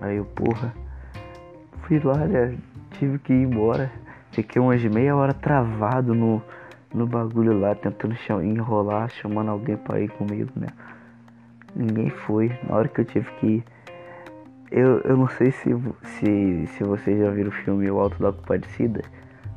Aí 0.00 0.18
eu, 0.18 0.24
porra, 0.24 0.72
fui 1.82 1.98
lá, 1.98 2.18
né? 2.18 2.56
Tive 2.92 3.18
que 3.18 3.32
ir 3.32 3.42
embora. 3.42 3.90
Fiquei 4.30 4.62
umas 4.62 4.84
meia 4.84 5.16
hora 5.16 5.34
travado 5.34 6.14
no, 6.14 6.40
no 6.94 7.04
bagulho 7.04 7.58
lá, 7.58 7.74
tentando 7.74 8.14
enrolar, 8.44 9.10
chamando 9.10 9.50
alguém 9.50 9.76
pra 9.76 10.00
ir 10.00 10.10
comigo, 10.10 10.52
né? 10.54 10.68
Ninguém 11.74 12.10
foi. 12.10 12.56
Na 12.62 12.76
hora 12.76 12.86
que 12.86 13.00
eu 13.00 13.04
tive 13.04 13.28
que 13.40 13.46
ir. 13.46 13.75
Eu, 14.70 15.00
eu 15.00 15.16
não 15.16 15.28
sei 15.28 15.52
se, 15.52 15.70
se, 16.02 16.66
se 16.66 16.84
vocês 16.84 17.18
já 17.18 17.30
viram 17.30 17.50
o 17.50 17.52
filme 17.52 17.90
O 17.90 18.00
Alto 18.00 18.20
da 18.20 18.32
Compadecida. 18.32 19.02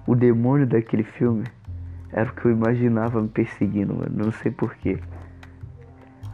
O 0.05 0.15
demônio 0.15 0.67
daquele 0.67 1.03
filme 1.03 1.45
era 2.11 2.29
o 2.29 2.33
que 2.33 2.45
eu 2.45 2.51
imaginava 2.51 3.21
me 3.21 3.27
perseguindo, 3.27 3.95
mano. 3.95 4.25
Não 4.25 4.31
sei 4.31 4.51
porquê. 4.51 4.99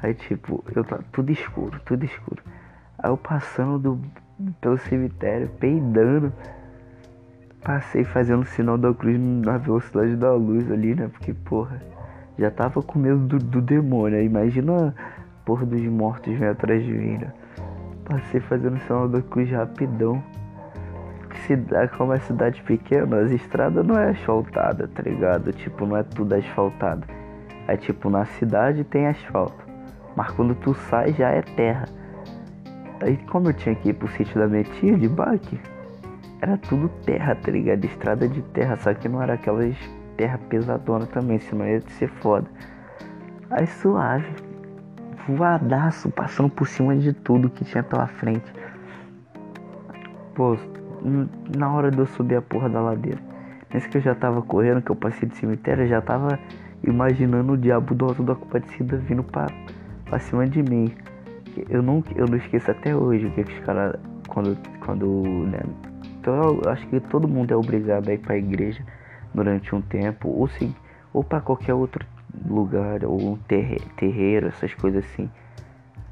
Aí 0.03 0.13
tipo, 0.13 0.63
eu 0.75 0.83
tava 0.83 1.03
tudo 1.11 1.31
escuro, 1.31 1.79
tudo 1.85 2.03
escuro. 2.03 2.43
Aí 2.99 3.09
eu 3.09 3.17
passando 3.17 3.79
do, 3.79 4.01
pelo 4.59 4.77
cemitério, 4.77 5.49
peidando. 5.59 6.31
Passei 7.63 8.03
fazendo 8.03 8.43
o 8.43 8.45
sinal 8.45 8.77
da 8.77 8.93
cruz 8.93 9.19
na 9.19 9.57
velocidade 9.57 10.15
da 10.15 10.33
luz 10.33 10.69
ali, 10.71 10.93
né? 10.93 11.07
Porque, 11.07 11.33
porra, 11.33 11.81
já 12.37 12.51
tava 12.51 12.81
com 12.83 12.99
medo 12.99 13.19
do, 13.19 13.39
do 13.39 13.61
demônio. 13.61 14.21
Imagina 14.21 14.89
a 14.89 15.45
porra 15.45 15.65
dos 15.65 15.81
mortos 15.81 16.37
vem 16.37 16.47
atrás 16.47 16.83
de 16.83 16.91
mim, 16.91 17.17
né? 17.17 17.33
Passei 18.05 18.39
fazendo 18.41 18.79
sinal 18.81 19.07
da 19.07 19.21
cruz 19.21 19.49
rapidão. 19.51 20.23
Cidade, 21.47 21.91
como 21.97 22.13
é 22.13 22.19
cidade 22.19 22.61
pequena, 22.63 23.19
as 23.19 23.31
estradas 23.31 23.85
não 23.85 23.95
é 23.95 24.11
asfaltada, 24.11 24.87
tá 24.87 25.03
ligado? 25.03 25.51
Tipo, 25.51 25.85
não 25.85 25.97
é 25.97 26.03
tudo 26.03 26.33
asfaltado. 26.33 27.05
É 27.67 27.75
tipo, 27.75 28.09
na 28.09 28.25
cidade 28.25 28.83
tem 28.83 29.07
asfalto. 29.07 29.65
Mas 30.15 30.31
quando 30.31 30.55
tu 30.55 30.73
sai 30.73 31.13
já 31.13 31.29
é 31.29 31.41
terra. 31.41 31.85
Aí 33.01 33.17
como 33.29 33.49
eu 33.49 33.53
tinha 33.53 33.75
que 33.75 33.89
ir 33.89 33.93
pro 33.93 34.07
sítio 34.07 34.39
da 34.39 34.47
minha 34.47 34.63
tia 34.63 34.97
de 34.97 35.07
bike, 35.07 35.59
era 36.41 36.57
tudo 36.57 36.89
terra, 37.05 37.35
tá 37.35 37.51
ligado? 37.51 37.83
Estrada 37.85 38.27
de 38.27 38.41
terra, 38.41 38.75
só 38.77 38.93
que 38.93 39.09
não 39.09 39.21
era 39.21 39.33
aquelas 39.33 39.75
terra 40.15 40.37
pesadona 40.49 41.05
também, 41.05 41.39
senão 41.39 41.67
ia 41.67 41.81
ser 41.81 42.07
foda. 42.07 42.47
Aí 43.49 43.67
suave, 43.67 44.27
voadaço, 45.27 46.09
passando 46.09 46.49
por 46.49 46.67
cima 46.67 46.95
de 46.95 47.13
tudo 47.13 47.49
que 47.49 47.65
tinha 47.65 47.83
pela 47.83 48.07
frente. 48.07 48.45
Pô, 50.33 50.57
na 51.57 51.71
hora 51.71 51.89
de 51.91 51.99
eu 51.99 52.05
subir 52.05 52.35
a 52.35 52.41
porra 52.41 52.69
da 52.69 52.81
ladeira, 52.81 53.19
nesse 53.73 53.87
que 53.87 53.97
eu 53.97 54.01
já 54.01 54.13
tava 54.13 54.41
correndo, 54.41 54.81
que 54.81 54.91
eu 54.91 54.95
passei 54.95 55.27
de 55.27 55.35
cemitério, 55.35 55.83
eu 55.83 55.87
já 55.87 56.01
tava 56.01 56.39
imaginando 56.83 57.53
o 57.53 57.57
diabo 57.57 57.95
do 57.95 58.05
alto 58.05 58.23
da 58.23 58.35
compadecida 58.35 58.97
vindo 58.97 59.23
pra, 59.23 59.47
pra 60.05 60.19
cima 60.19 60.45
de 60.47 60.61
mim. 60.61 60.93
Eu 61.69 61.81
não, 61.81 62.03
eu 62.15 62.27
não 62.27 62.37
esqueço 62.37 62.69
até 62.69 62.95
hoje 62.95 63.27
o 63.27 63.31
que, 63.31 63.43
que 63.43 63.53
os 63.53 63.59
caras, 63.59 63.95
quando, 64.27 64.57
quando 64.81 65.23
né, 65.47 65.59
então 66.19 66.59
eu 66.63 66.71
acho 66.71 66.85
que 66.87 66.99
todo 66.99 67.27
mundo 67.27 67.51
é 67.51 67.55
obrigado 67.55 68.09
a 68.09 68.13
ir 68.13 68.17
pra 68.17 68.35
igreja 68.35 68.83
durante 69.33 69.73
um 69.73 69.81
tempo, 69.81 70.27
ou 70.27 70.47
se 70.47 70.75
ou 71.13 71.23
para 71.23 71.39
qualquer 71.39 71.73
outro 71.73 72.05
lugar, 72.47 73.03
ou 73.05 73.33
um 73.33 73.37
terreiro, 73.97 74.47
essas 74.47 74.73
coisas 74.73 75.05
assim, 75.05 75.29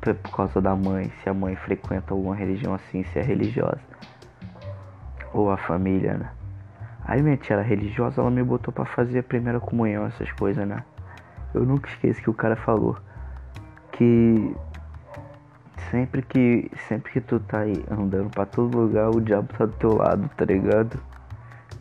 por 0.02 0.32
causa 0.32 0.62
da 0.62 0.76
mãe, 0.76 1.12
se 1.22 1.30
a 1.30 1.34
mãe 1.34 1.56
frequenta 1.56 2.14
alguma 2.14 2.36
religião 2.36 2.74
assim, 2.74 3.04
se 3.04 3.20
é 3.20 3.22
religiosa, 3.22 3.82
ou 5.34 5.50
a 5.50 5.58
família, 5.58 6.16
né? 6.16 6.32
Aí 7.06 7.22
minha 7.22 7.36
tia 7.36 7.56
era 7.56 7.64
religiosa, 7.64 8.22
ela 8.22 8.32
me 8.32 8.44
botou 8.44 8.74
para 8.74 8.86
fazer 8.86 9.20
a 9.20 9.24
primeira 9.24 9.60
comunhão, 9.60 10.06
essas 10.06 10.32
coisas, 10.32 10.68
né? 10.68 10.84
Eu 11.54 11.66
nunca 11.66 11.90
esqueço 11.90 12.22
que 12.22 12.30
o 12.30 12.34
cara 12.34 12.56
falou 12.56 12.98
que 13.92 14.56
sempre 15.92 16.22
que 16.22 16.72
sempre 16.88 17.12
que 17.12 17.22
tu 17.22 17.40
tá 17.40 17.60
aí 17.60 17.84
andando 17.90 18.30
para 18.30 18.46
todo 18.46 18.76
lugar, 18.76 19.10
o 19.10 19.22
diabo 19.22 19.50
tá 19.58 19.66
do 19.66 19.74
teu 19.74 19.94
lado, 19.96 20.30
tá 20.36 20.46
ligado? 20.46 20.98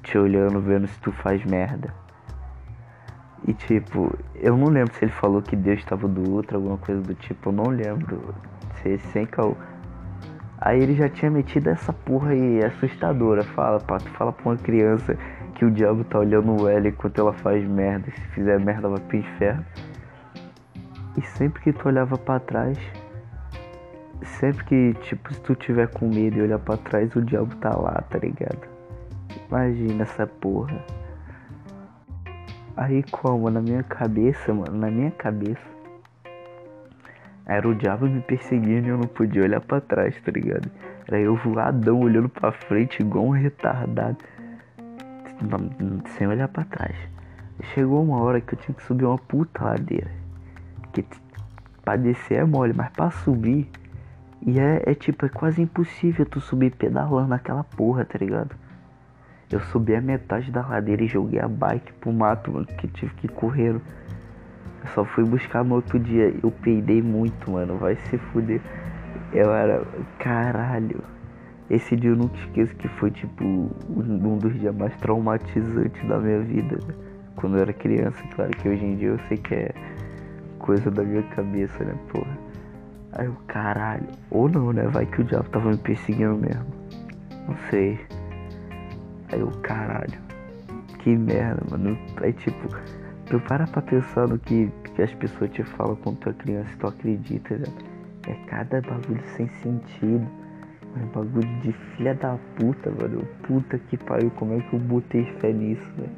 Te 0.03 0.19
olhando, 0.19 0.61
vendo 0.61 0.87
se 0.87 0.99
tu 1.01 1.13
faz 1.13 1.45
merda. 1.45 2.01
E 3.47 3.53
tipo, 3.53 4.17
eu 4.37 4.57
não 4.57 4.69
lembro 4.69 4.95
se 4.95 5.05
ele 5.05 5.13
falou 5.13 5.43
que 5.43 5.57
Deus 5.57 5.81
estava 5.81 6.07
do 6.07 6.33
outro, 6.33 6.57
alguma 6.57 6.79
coisa 6.79 7.01
do 7.01 7.15
tipo, 7.15 7.49
eu 7.49 7.53
não 7.53 7.67
lembro. 7.67 8.35
Se 8.83 8.99
sem 8.99 9.27
caô. 9.27 9.57
Aí 10.61 10.81
ele 10.81 10.95
já 10.95 11.09
tinha 11.09 11.31
metido 11.31 11.69
essa 11.69 11.93
porra 11.93 12.31
aí 12.31 12.65
assustadora. 12.65 13.43
Fala, 13.43 13.81
pá, 13.81 13.99
tu 13.99 14.09
fala 14.11 14.33
pra 14.33 14.51
uma 14.51 14.57
criança 14.57 15.19
que 15.57 15.65
o 15.65 15.71
diabo 15.71 16.05
tá 16.05 16.21
olhando 16.21 16.69
ela 16.69 16.87
enquanto 16.87 17.21
ela 17.21 17.33
faz 17.33 17.67
merda. 17.69 18.11
Se 18.13 18.21
fizer 18.29 18.61
merda 18.61 18.89
vai 18.89 19.01
pro 19.01 19.17
inferno. 19.17 19.65
E 21.17 21.23
sempre 21.23 21.61
que 21.63 21.73
tu 21.73 21.89
olhava 21.89 22.17
para 22.17 22.39
trás, 22.39 22.79
sempre 24.25 24.65
que, 24.65 24.95
tipo, 25.03 25.35
se 25.35 25.41
tu 25.41 25.55
tiver 25.57 25.89
com 25.89 26.09
medo 26.09 26.39
e 26.39 26.43
olhar 26.43 26.59
para 26.61 26.77
trás, 26.77 27.15
o 27.17 27.21
diabo 27.21 27.55
tá 27.57 27.77
lá, 27.77 28.03
tá 28.09 28.19
ligado? 28.19 28.67
Imagina 29.49 30.05
essa 30.05 30.27
porra. 30.27 30.81
Aí 32.76 33.02
como? 33.11 33.50
Na 33.50 33.61
minha 33.61 33.83
cabeça, 33.83 34.52
mano, 34.52 34.79
na 34.79 34.91
minha 34.91 35.11
cabeça 35.11 35.73
era 37.45 37.69
o 37.69 37.75
diabo 37.75 38.07
me 38.07 38.21
perseguindo 38.21 38.87
e 38.87 38.91
eu 38.91 38.97
não 38.97 39.07
podia 39.07 39.43
olhar 39.43 39.61
para 39.61 39.81
trás, 39.81 40.19
tá 40.23 40.31
ligado? 40.31 40.71
Era 41.07 41.19
eu 41.19 41.35
voadão 41.37 42.00
olhando 42.00 42.29
para 42.29 42.52
frente 42.52 43.00
igual 43.00 43.26
um 43.26 43.31
retardado. 43.31 44.17
Sem 46.17 46.26
olhar 46.26 46.49
para 46.49 46.64
trás. 46.64 46.97
Chegou 47.75 48.02
uma 48.02 48.23
hora 48.23 48.41
que 48.41 48.55
eu 48.55 48.59
tinha 48.59 48.75
que 48.75 48.83
subir 48.85 49.05
uma 49.05 49.19
puta 49.19 49.64
ladeira. 49.64 50.11
Que 50.93 51.05
pra 51.85 51.97
descer 51.97 52.38
é 52.38 52.45
mole, 52.45 52.73
mas 52.73 52.91
pra 52.91 53.11
subir. 53.11 53.69
E 54.47 54.59
é, 54.59 54.83
é 54.87 54.95
tipo, 54.95 55.26
é 55.26 55.29
quase 55.29 55.61
impossível 55.61 56.25
tu 56.25 56.41
subir 56.41 56.75
pedalando 56.75 57.29
naquela 57.29 57.64
porra, 57.64 58.05
tá 58.05 58.19
ligado? 58.19 58.55
Eu 59.52 59.61
subi 59.61 59.94
a 59.94 60.00
metade 60.00 60.50
da 60.50 60.66
ladeira 60.66 61.04
e 61.04 61.06
joguei 61.06 61.38
a 61.38 61.47
bike 61.47 61.92
pro 61.94 62.12
mato, 62.12 62.50
mano, 62.50 62.66
que 62.66 62.88
tive 62.88 63.12
que 63.14 63.28
correr. 63.28 63.75
Eu 63.75 64.88
só 64.94 65.04
fui 65.04 65.25
buscar 65.25 65.62
no 65.62 65.75
outro 65.75 65.99
dia. 65.99 66.35
Eu 66.42 66.50
peidei 66.50 67.02
muito, 67.02 67.50
mano. 67.50 67.76
Vai 67.76 67.97
se 67.97 68.16
fuder. 68.16 68.61
Eu 69.32 69.52
era. 69.52 69.85
Caralho. 70.18 71.04
Esse 71.71 71.94
dia 71.97 72.11
eu 72.11 72.16
nunca 72.16 72.37
esqueço 72.38 72.75
que 72.76 72.88
foi 72.88 73.11
tipo 73.11 73.44
um 73.44 74.38
dos 74.38 74.59
dias 74.59 74.75
mais 74.75 74.94
traumatizantes 74.97 76.06
da 76.09 76.18
minha 76.18 76.40
vida. 76.40 76.78
Quando 77.37 77.56
eu 77.56 77.62
era 77.62 77.73
criança, 77.73 78.23
claro 78.35 78.50
que 78.50 78.68
hoje 78.68 78.85
em 78.85 78.97
dia 78.97 79.09
eu 79.09 79.18
sei 79.28 79.37
que 79.37 79.54
é 79.54 79.75
coisa 80.59 80.90
da 80.90 81.02
minha 81.02 81.23
cabeça, 81.25 81.85
né, 81.85 81.94
porra. 82.11 82.38
Aí 83.12 83.26
eu, 83.26 83.37
caralho. 83.47 84.06
Ou 84.30 84.49
não, 84.49 84.73
né? 84.73 84.87
Vai 84.88 85.06
que 85.06 85.21
o 85.21 85.25
diabo 85.25 85.49
tava 85.50 85.71
me 85.71 85.76
perseguindo 85.76 86.37
mesmo. 86.37 86.66
Não 87.47 87.56
sei. 87.71 87.99
Aí 89.33 89.41
eu, 89.41 89.51
caralho. 89.62 90.19
Que 90.99 91.17
merda, 91.17 91.62
mano. 91.71 91.99
Aí 92.19 92.33
tipo 92.33 92.69
Tu 93.33 93.41
para 93.41 93.67
pra 93.67 93.80
pensar 93.80 94.28
no 94.28 94.39
que, 94.39 94.71
que 94.95 95.00
as 95.00 95.15
pessoas 95.15 95.50
te 95.50 95.63
falam 95.63 95.97
quando 95.97 96.19
tu 96.19 96.28
é 96.28 96.33
criança 96.35 96.71
e 96.71 96.76
tu 96.76 96.87
acredita, 96.87 97.56
né? 97.56 97.65
É 98.28 98.35
cada 98.47 98.80
bagulho 98.83 99.23
sem 99.37 99.49
sentido. 99.63 100.26
É 100.97 101.04
bagulho 101.15 101.49
de 101.63 101.73
filha 101.73 102.15
da 102.15 102.37
puta, 102.56 102.91
mano. 102.91 103.26
Puta 103.45 103.78
que 103.78 103.97
pariu, 103.97 104.30
como 104.33 104.52
é 104.52 104.61
que 104.61 104.75
eu 104.75 104.80
botei 104.80 105.25
fé 105.41 105.50
nisso, 105.50 105.83
velho? 105.97 106.11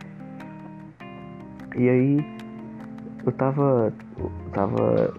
E 1.77 1.89
aí, 1.89 2.39
eu 3.25 3.31
tava. 3.31 3.93
Eu 4.19 4.33
tava 4.53 5.15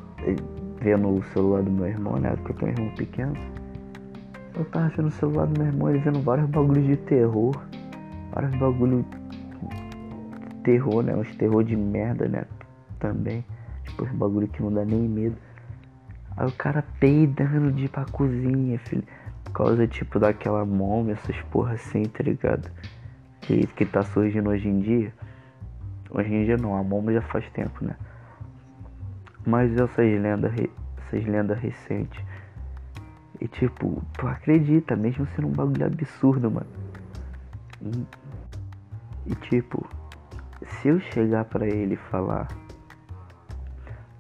vendo 0.82 1.08
o 1.08 1.24
celular 1.32 1.64
do 1.64 1.72
meu 1.72 1.88
irmão, 1.88 2.18
né? 2.18 2.36
Porque 2.36 2.52
eu 2.52 2.56
tenho 2.58 2.72
um 2.72 2.76
irmão 2.76 2.96
pequeno. 2.96 3.34
Eu 4.54 4.66
tava 4.66 4.90
vendo 4.90 5.08
o 5.08 5.12
celular 5.12 5.48
do 5.48 5.58
meu 5.58 5.72
irmão 5.72 5.94
vendo 5.94 6.22
vários 6.22 6.50
bagulhos 6.50 6.86
de 6.86 6.98
terror. 6.98 7.56
Vários 8.36 8.54
bagulhos 8.58 9.06
terror, 10.62 11.02
né? 11.02 11.16
Uns 11.16 11.34
terror 11.38 11.64
de 11.64 11.76
merda, 11.76 12.28
né? 12.28 12.44
Também. 13.00 13.46
Tipo, 13.86 14.04
um 14.04 14.18
bagulho 14.18 14.48
que 14.50 14.62
não 14.62 14.74
dá 14.74 14.84
nem 14.84 15.08
medo. 15.08 15.38
Aí 16.36 16.46
o 16.46 16.52
cara 16.52 16.84
peidando 17.00 17.72
de 17.72 17.86
ir 17.86 17.90
pra 17.90 18.04
cozinha, 18.06 18.78
filho. 18.80 19.04
Por 19.46 19.54
causa, 19.54 19.88
tipo, 19.88 20.20
daquela 20.20 20.66
mômia, 20.66 21.14
essas 21.14 21.40
porra 21.44 21.74
assim, 21.74 22.04
tá 22.04 22.24
ligado? 22.24 22.70
Que, 23.42 23.66
que 23.68 23.86
tá 23.86 24.04
surgindo 24.04 24.50
hoje 24.50 24.68
em 24.68 24.82
dia. 24.82 25.14
Hoje 26.10 26.34
em 26.34 26.44
dia 26.44 26.58
não, 26.58 26.76
a 26.76 26.84
mômia 26.84 27.16
já 27.16 27.22
faz 27.22 27.50
tempo, 27.52 27.86
né? 27.86 27.96
Mas 29.46 29.72
essas 29.78 29.98
lendas, 29.98 30.52
essas 30.98 31.26
lendas 31.26 31.58
recentes. 31.60 32.22
E 33.40 33.48
tipo, 33.48 34.02
tu 34.18 34.28
acredita, 34.28 34.96
mesmo 34.96 35.26
sendo 35.36 35.48
um 35.48 35.52
bagulho 35.52 35.86
absurdo, 35.86 36.52
mano. 36.52 36.68
E, 37.82 39.36
tipo, 39.36 39.88
se 40.66 40.90
eu 40.90 41.00
chegar 41.00 41.46
para 41.46 41.68
ele 41.68 41.96
falar, 41.96 42.48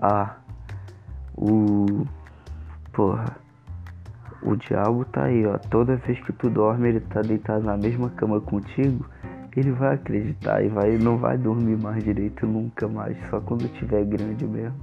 ah, 0.01 0.35
o 1.35 2.05
porra, 2.91 3.37
o 4.41 4.55
diabo 4.55 5.03
tá 5.05 5.23
aí, 5.23 5.45
ó, 5.45 5.57
toda 5.57 5.95
vez 5.97 6.19
que 6.21 6.31
tu 6.31 6.49
dorme 6.49 6.89
ele 6.89 6.99
tá 7.01 7.21
deitado 7.21 7.65
na 7.65 7.75
mesma 7.75 8.09
cama 8.11 8.39
contigo, 8.39 9.05
ele 9.55 9.71
vai 9.71 9.95
acreditar 9.95 10.63
e 10.63 10.67
vai 10.67 10.97
não 10.97 11.17
vai 11.17 11.37
dormir 11.37 11.77
mais 11.77 12.03
direito 12.03 12.45
nunca 12.45 12.87
mais, 12.87 13.17
só 13.29 13.39
quando 13.39 13.67
tiver 13.73 14.03
grande 14.05 14.45
mesmo. 14.45 14.77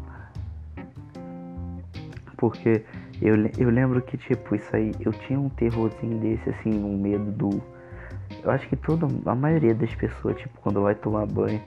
Porque 2.36 2.84
eu, 3.20 3.36
eu 3.56 3.70
lembro 3.70 4.00
que 4.02 4.16
tipo 4.16 4.54
isso 4.54 4.74
aí, 4.74 4.94
eu 5.00 5.12
tinha 5.12 5.38
um 5.38 5.48
terrorzinho 5.48 6.18
desse 6.18 6.50
assim, 6.50 6.82
um 6.82 6.98
medo 6.98 7.30
do 7.32 7.62
eu 8.42 8.50
acho 8.50 8.68
que 8.68 8.76
toda 8.76 9.06
a 9.30 9.34
maioria 9.34 9.74
das 9.74 9.94
pessoas, 9.94 10.36
tipo, 10.36 10.58
quando 10.60 10.82
vai 10.82 10.94
tomar 10.94 11.26
banho, 11.26 11.62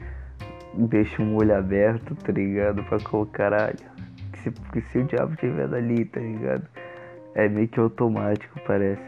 deixa 0.73 1.21
um 1.21 1.35
olho 1.35 1.55
aberto, 1.55 2.15
tá 2.15 2.31
ligado? 2.31 2.83
Pra 2.83 2.99
qual 2.99 3.25
caralho. 3.25 3.79
Que 4.33 4.39
se, 4.39 4.51
que 4.51 4.81
se 4.81 4.97
o 4.99 5.03
diabo 5.05 5.33
estiver 5.33 5.73
ali, 5.73 6.05
tá 6.05 6.19
ligado? 6.19 6.67
É 7.33 7.47
meio 7.47 7.67
que 7.67 7.79
automático, 7.79 8.59
parece. 8.67 9.03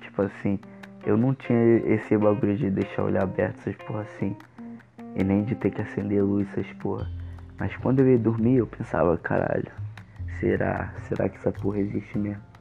Tipo 0.00 0.22
assim, 0.22 0.58
eu 1.06 1.16
não 1.16 1.34
tinha 1.34 1.78
esse 1.86 2.16
bagulho 2.16 2.56
de 2.56 2.70
deixar 2.70 3.02
o 3.02 3.06
olho 3.06 3.22
aberto, 3.22 3.58
essas 3.60 3.76
porra 3.76 4.02
assim. 4.02 4.36
E 5.16 5.24
nem 5.24 5.44
de 5.44 5.54
ter 5.54 5.70
que 5.70 5.80
acender 5.80 6.22
luz, 6.22 6.46
essas 6.52 6.70
porra. 6.74 7.08
Mas 7.58 7.74
quando 7.76 8.00
eu 8.00 8.10
ia 8.10 8.18
dormir, 8.18 8.56
eu 8.56 8.66
pensava, 8.66 9.16
caralho, 9.16 9.70
será? 10.40 10.92
Será 11.08 11.28
que 11.28 11.36
essa 11.36 11.52
porra 11.52 11.78
existe 11.78 12.18
mesmo? 12.18 12.53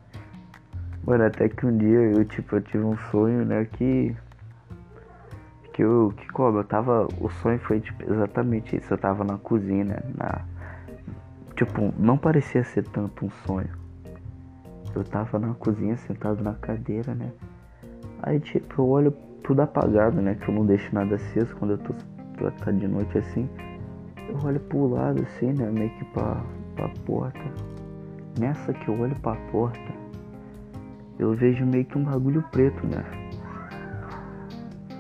Mano, 1.05 1.25
até 1.25 1.49
que 1.49 1.65
um 1.65 1.77
dia 1.77 1.99
eu, 1.99 2.23
tipo, 2.23 2.55
eu 2.55 2.61
tive 2.61 2.83
um 2.83 2.97
sonho, 3.11 3.45
né, 3.45 3.65
que... 3.65 4.15
Que 5.73 5.83
eu, 5.83 6.13
que 6.15 6.27
como, 6.31 6.59
eu 6.59 6.63
tava, 6.63 7.07
o 7.19 7.29
sonho 7.29 7.59
foi, 7.59 7.81
tipo, 7.81 8.03
exatamente 8.03 8.75
isso, 8.75 8.93
eu 8.93 8.97
tava 8.97 9.23
na 9.23 9.37
cozinha, 9.37 9.83
né, 9.83 9.99
na... 10.15 10.41
Tipo, 11.55 11.93
não 11.97 12.17
parecia 12.17 12.63
ser 12.63 12.87
tanto 12.87 13.25
um 13.25 13.29
sonho. 13.45 13.69
Eu 14.95 15.03
tava 15.03 15.39
na 15.39 15.53
cozinha, 15.55 15.97
sentado 15.97 16.43
na 16.43 16.53
cadeira, 16.53 17.13
né, 17.15 17.31
aí, 18.21 18.39
tipo, 18.39 18.81
eu 18.81 18.87
olho 18.87 19.11
tudo 19.43 19.61
apagado, 19.61 20.21
né, 20.21 20.35
que 20.35 20.47
eu 20.47 20.55
não 20.55 20.65
deixo 20.65 20.93
nada 20.93 21.15
aceso 21.15 21.55
quando 21.57 21.71
eu 21.71 21.77
tô, 21.79 21.93
tá 22.63 22.71
de 22.71 22.87
noite 22.87 23.17
assim. 23.17 23.49
Eu 24.29 24.37
olho 24.45 24.59
pro 24.61 24.87
lado, 24.87 25.21
assim, 25.23 25.51
né, 25.51 25.69
meio 25.69 25.89
que 25.91 26.05
pra, 26.05 26.41
pra 26.75 26.87
porta. 27.05 27.41
Nessa 28.39 28.73
que 28.73 28.87
eu 28.87 28.99
olho 28.99 29.15
pra 29.17 29.35
porta, 29.51 30.02
eu 31.23 31.33
vejo 31.33 31.65
meio 31.65 31.85
que 31.85 31.97
um 31.97 32.03
bagulho 32.03 32.43
preto, 32.51 32.85
né? 32.87 33.03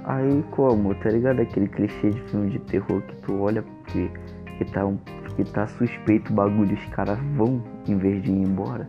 Aí 0.05 0.43
como, 0.51 0.93
tá 0.95 1.09
ligado? 1.09 1.41
Aquele 1.41 1.67
clichê 1.67 2.09
de 2.09 2.21
filme 2.23 2.49
de 2.51 2.59
terror 2.59 3.01
que 3.01 3.15
tu 3.17 3.39
olha 3.39 3.63
que, 3.87 4.09
que, 4.57 4.65
tá, 4.65 4.85
um, 4.85 4.97
que 5.35 5.43
tá 5.45 5.65
suspeito 5.67 6.31
o 6.31 6.35
bagulho, 6.35 6.73
os 6.73 6.85
caras 6.87 7.17
vão 7.35 7.63
em 7.87 7.97
vez 7.97 8.21
de 8.21 8.31
ir 8.31 8.41
embora. 8.43 8.87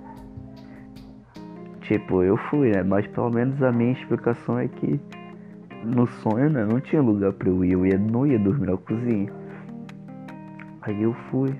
Tipo, 1.83 2.23
eu 2.23 2.37
fui, 2.37 2.71
né? 2.71 2.83
Mas 2.83 3.07
pelo 3.09 3.31
menos 3.31 3.63
a 3.63 3.71
minha 3.71 3.93
explicação 3.93 4.59
é 4.59 4.67
que 4.67 5.01
no 5.85 6.07
sonho, 6.07 6.51
né? 6.51 6.65
Não 6.65 6.81
tinha 6.81 7.03
lugar 7.03 7.33
pra 7.33 7.49
eu 7.49 7.65
ir, 7.65 7.73
eu 7.73 7.87
ia, 7.87 7.99
não 7.99 8.27
ia 8.27 8.39
dormir 8.39 8.71
na 8.71 8.77
cozinha. 8.77 9.31
Aí 10.83 11.03
eu 11.03 11.15
fui. 11.31 11.55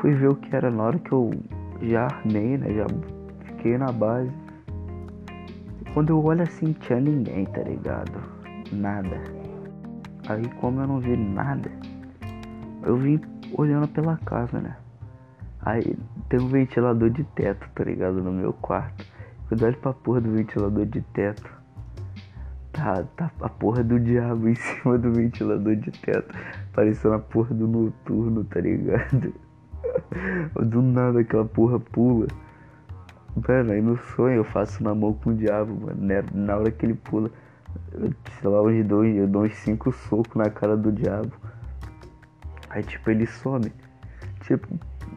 Fui 0.00 0.14
ver 0.14 0.28
o 0.28 0.36
que 0.36 0.54
era 0.54 0.70
na 0.70 0.82
hora 0.82 0.98
que 0.98 1.12
eu 1.12 1.30
já 1.82 2.06
armei, 2.06 2.56
né? 2.56 2.72
Já 2.72 2.86
fiquei 3.44 3.76
na 3.76 3.92
base. 3.92 4.47
Quando 5.98 6.10
eu 6.10 6.24
olho 6.24 6.44
assim, 6.44 6.72
tinha 6.74 7.00
ninguém, 7.00 7.44
tá 7.46 7.60
ligado? 7.60 8.12
Nada. 8.70 9.20
Aí 10.28 10.48
como 10.60 10.80
eu 10.80 10.86
não 10.86 11.00
vi 11.00 11.16
nada, 11.16 11.68
eu 12.84 12.96
vim 12.96 13.20
olhando 13.52 13.88
pela 13.88 14.16
casa, 14.18 14.60
né? 14.60 14.76
Aí 15.60 15.96
tem 16.28 16.38
um 16.38 16.46
ventilador 16.46 17.10
de 17.10 17.24
teto, 17.24 17.68
tá 17.74 17.82
ligado? 17.82 18.22
No 18.22 18.30
meu 18.30 18.52
quarto. 18.52 19.04
Quando 19.48 19.62
eu 19.62 19.66
olho 19.66 19.76
pra 19.78 19.92
porra 19.92 20.20
do 20.20 20.30
ventilador 20.30 20.86
de 20.86 21.00
teto, 21.00 21.50
tá, 22.70 23.02
tá 23.16 23.32
a 23.40 23.48
porra 23.48 23.82
do 23.82 23.98
diabo 23.98 24.48
em 24.48 24.54
cima 24.54 24.96
do 24.98 25.12
ventilador 25.12 25.74
de 25.74 25.90
teto. 25.90 26.32
Parecendo 26.74 27.14
a 27.14 27.18
porra 27.18 27.52
do 27.52 27.66
noturno, 27.66 28.44
tá 28.44 28.60
ligado? 28.60 29.34
Do 30.64 30.80
nada 30.80 31.18
aquela 31.18 31.44
porra 31.44 31.80
pula. 31.80 32.28
Mano, 33.36 33.72
aí 33.72 33.80
no 33.80 33.96
sonho 33.96 34.36
eu 34.36 34.44
faço 34.44 34.82
na 34.82 34.94
mão 34.94 35.12
com 35.12 35.30
o 35.30 35.34
diabo, 35.34 35.86
mano. 35.86 36.00
Né? 36.00 36.24
Na 36.32 36.56
hora 36.56 36.70
que 36.70 36.84
ele 36.86 36.94
pula, 36.94 37.30
eu, 37.92 38.12
sei 38.40 38.50
lá, 38.50 38.62
uns 38.62 38.86
dois, 38.86 39.16
eu 39.16 39.26
dou 39.26 39.44
uns 39.44 39.54
cinco 39.56 39.92
socos 39.92 40.34
na 40.34 40.50
cara 40.50 40.76
do 40.76 40.90
diabo. 40.90 41.32
Aí 42.70 42.82
tipo 42.82 43.10
ele 43.10 43.26
some. 43.26 43.72
Tipo, 44.40 44.68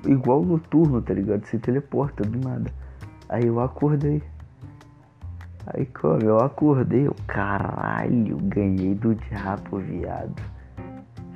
igual 0.08 0.44
noturno, 0.44 1.02
tá 1.02 1.14
ligado? 1.14 1.46
Se 1.46 1.58
teleporta 1.58 2.24
do 2.24 2.40
nada. 2.40 2.72
Aí 3.30 3.46
eu 3.46 3.60
acordei. 3.60 4.22
Aí 5.68 5.86
como 5.86 6.22
eu 6.22 6.38
acordei, 6.40 7.08
eu 7.08 7.16
caralho, 7.28 8.38
ganhei 8.44 8.96
do 8.96 9.16
diabo, 9.16 9.78
viado. 9.80 10.42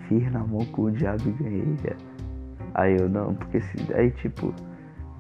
Fiz 0.08 0.32
na 0.32 0.40
mão 0.40 0.66
com 0.66 0.84
o 0.84 0.92
diabo 0.92 1.24
e 1.28 1.32
ganhei. 1.32 1.78
Aí 2.74 2.98
eu 2.98 3.10
não, 3.10 3.34
porque 3.34 3.62
se. 3.62 3.94
Aí 3.94 4.12
tipo. 4.12 4.54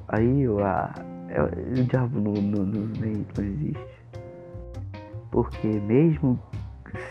Aí 0.07 0.43
eu. 0.43 0.63
Ah, 0.63 0.93
o 1.41 1.83
diabo 1.83 2.19
não, 2.19 2.33
não, 2.33 2.65
não, 2.65 3.43
existe. 3.43 4.05
Porque 5.31 5.67
mesmo 5.67 6.39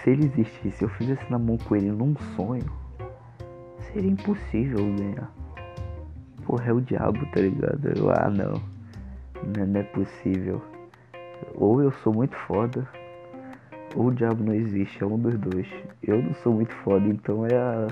se 0.02 0.10
ele 0.10 0.26
existisse, 0.26 0.78
se 0.78 0.84
eu 0.84 0.88
fizesse 0.88 1.30
na 1.30 1.38
mão 1.38 1.58
com 1.58 1.76
ele 1.76 1.90
num 1.90 2.14
sonho, 2.37 2.70
seria 3.92 4.10
impossível 4.10 4.78
ganhar. 4.96 5.30
Porra, 6.44 6.70
é 6.70 6.72
o 6.72 6.80
diabo, 6.80 7.24
tá 7.26 7.40
ligado? 7.40 7.92
Eu, 7.96 8.10
ah, 8.10 8.30
não. 8.30 8.52
não. 8.52 9.66
Não 9.66 9.80
é 9.80 9.82
possível. 9.82 10.62
Ou 11.54 11.82
eu 11.82 11.92
sou 11.92 12.12
muito 12.12 12.37
foda, 12.37 12.88
ou 13.94 14.06
o 14.06 14.14
diabo 14.14 14.42
não 14.42 14.54
existe, 14.54 15.02
é 15.02 15.06
um 15.06 15.18
dos 15.18 15.38
dois. 15.38 15.68
Eu 16.02 16.22
não 16.22 16.34
sou 16.34 16.54
muito 16.54 16.74
foda, 16.76 17.06
então 17.06 17.46
é 17.46 17.54
a, 17.54 17.88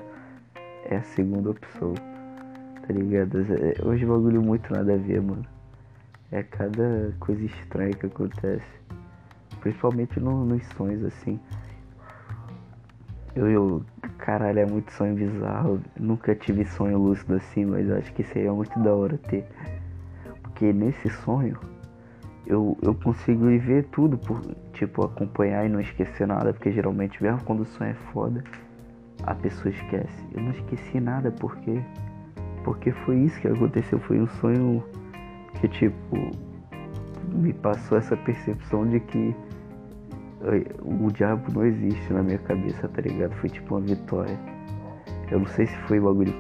é 0.87 0.97
a 0.97 1.03
segunda 1.03 1.51
opção. 1.51 1.95
Tá 2.87 2.93
ligado? 2.93 3.39
Hoje 3.85 4.05
bagulho 4.05 4.43
muito 4.43 4.73
nada 4.73 4.95
a 4.95 4.97
ver, 4.97 5.21
mano. 5.21 5.52
É 6.33 6.43
cada 6.43 7.15
coisa 7.21 7.45
estranha 7.45 7.93
que 7.93 8.07
acontece. 8.07 8.67
Principalmente 9.61 10.19
no, 10.19 10.47
nos 10.47 10.67
sonhos, 10.69 11.05
assim. 11.05 11.39
Eu, 13.37 13.51
eu, 13.51 13.85
caralho, 14.17 14.61
é 14.61 14.67
muito 14.67 14.91
sonho 14.93 15.15
bizarro. 15.15 15.81
Nunca 16.01 16.35
tive 16.35 16.65
sonho 16.65 16.99
lúcido 16.99 17.35
assim, 17.35 17.67
mas 17.67 17.91
acho 17.91 18.13
que 18.15 18.25
seria 18.25 18.53
muito 18.53 18.77
da 18.81 18.95
hora 18.95 19.19
ter. 19.19 19.47
Porque 20.43 20.73
nesse 20.73 21.11
sonho 21.11 21.59
eu, 22.47 22.79
eu 22.83 22.95
consigo 22.95 23.45
ver 23.59 23.85
tudo, 23.93 24.17
por, 24.17 24.41
tipo, 24.73 25.05
acompanhar 25.05 25.67
e 25.67 25.69
não 25.69 25.81
esquecer 25.81 26.27
nada, 26.27 26.53
porque 26.55 26.73
geralmente 26.73 27.23
mesmo 27.23 27.45
quando 27.45 27.61
o 27.61 27.67
sonho 27.67 27.91
é 27.91 28.13
foda, 28.13 28.43
a 29.25 29.35
pessoa 29.35 29.69
esquece. 29.73 30.25
Eu 30.35 30.43
não 30.43 30.51
esqueci 30.51 30.99
nada 30.99 31.31
porque 31.31 31.79
porque 32.65 32.93
foi 32.93 33.17
isso 33.19 33.41
que 33.41 33.49
aconteceu, 33.49 33.99
foi 34.01 34.21
um 34.21 34.29
sonho 34.29 34.85
que 35.61 35.69
tipo 35.69 36.31
me 37.33 37.53
passou 37.53 37.99
essa 37.99 38.17
percepção 38.17 38.87
de 38.87 39.01
que 39.01 39.35
o 40.83 41.11
diabo 41.13 41.53
não 41.53 41.65
existe 41.65 42.13
na 42.13 42.23
minha 42.23 42.39
cabeça, 42.39 42.89
tá 42.89 43.01
ligado? 43.01 43.33
Foi 43.37 43.49
tipo 43.49 43.77
uma 43.77 43.81
vitória. 43.81 44.37
Eu 45.31 45.39
não 45.39 45.47
sei 45.47 45.67
se 45.67 45.77
foi 45.87 46.01
um 46.01 46.05
bagulho 46.05 46.35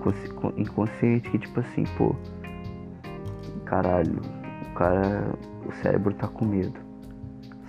inconsciente 0.56 1.30
que 1.30 1.38
tipo 1.38 1.60
assim, 1.60 1.84
pô, 1.96 2.14
caralho, 3.64 4.20
o 4.70 4.74
cara, 4.74 5.32
o 5.66 5.72
cérebro 5.82 6.12
tá 6.14 6.26
com 6.26 6.44
medo. 6.44 6.78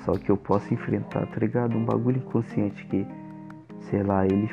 Só 0.04 0.18
que 0.18 0.30
eu 0.30 0.36
posso 0.36 0.74
enfrentar, 0.74 1.26
tá 1.28 1.40
ligado? 1.40 1.78
Um 1.78 1.86
bagulho 1.86 2.18
inconsciente 2.18 2.86
que, 2.88 3.08
sei 3.90 4.04
lá, 4.04 4.26
ele, 4.26 4.50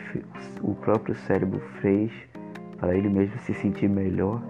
o 0.63 0.75
próprio 0.75 1.17
cérebro 1.17 1.61
fez 1.81 2.13
para 2.79 2.95
ele 2.95 3.09
mesmo 3.09 3.37
se 3.41 3.55
sentir 3.55 3.89
melhor. 3.89 4.41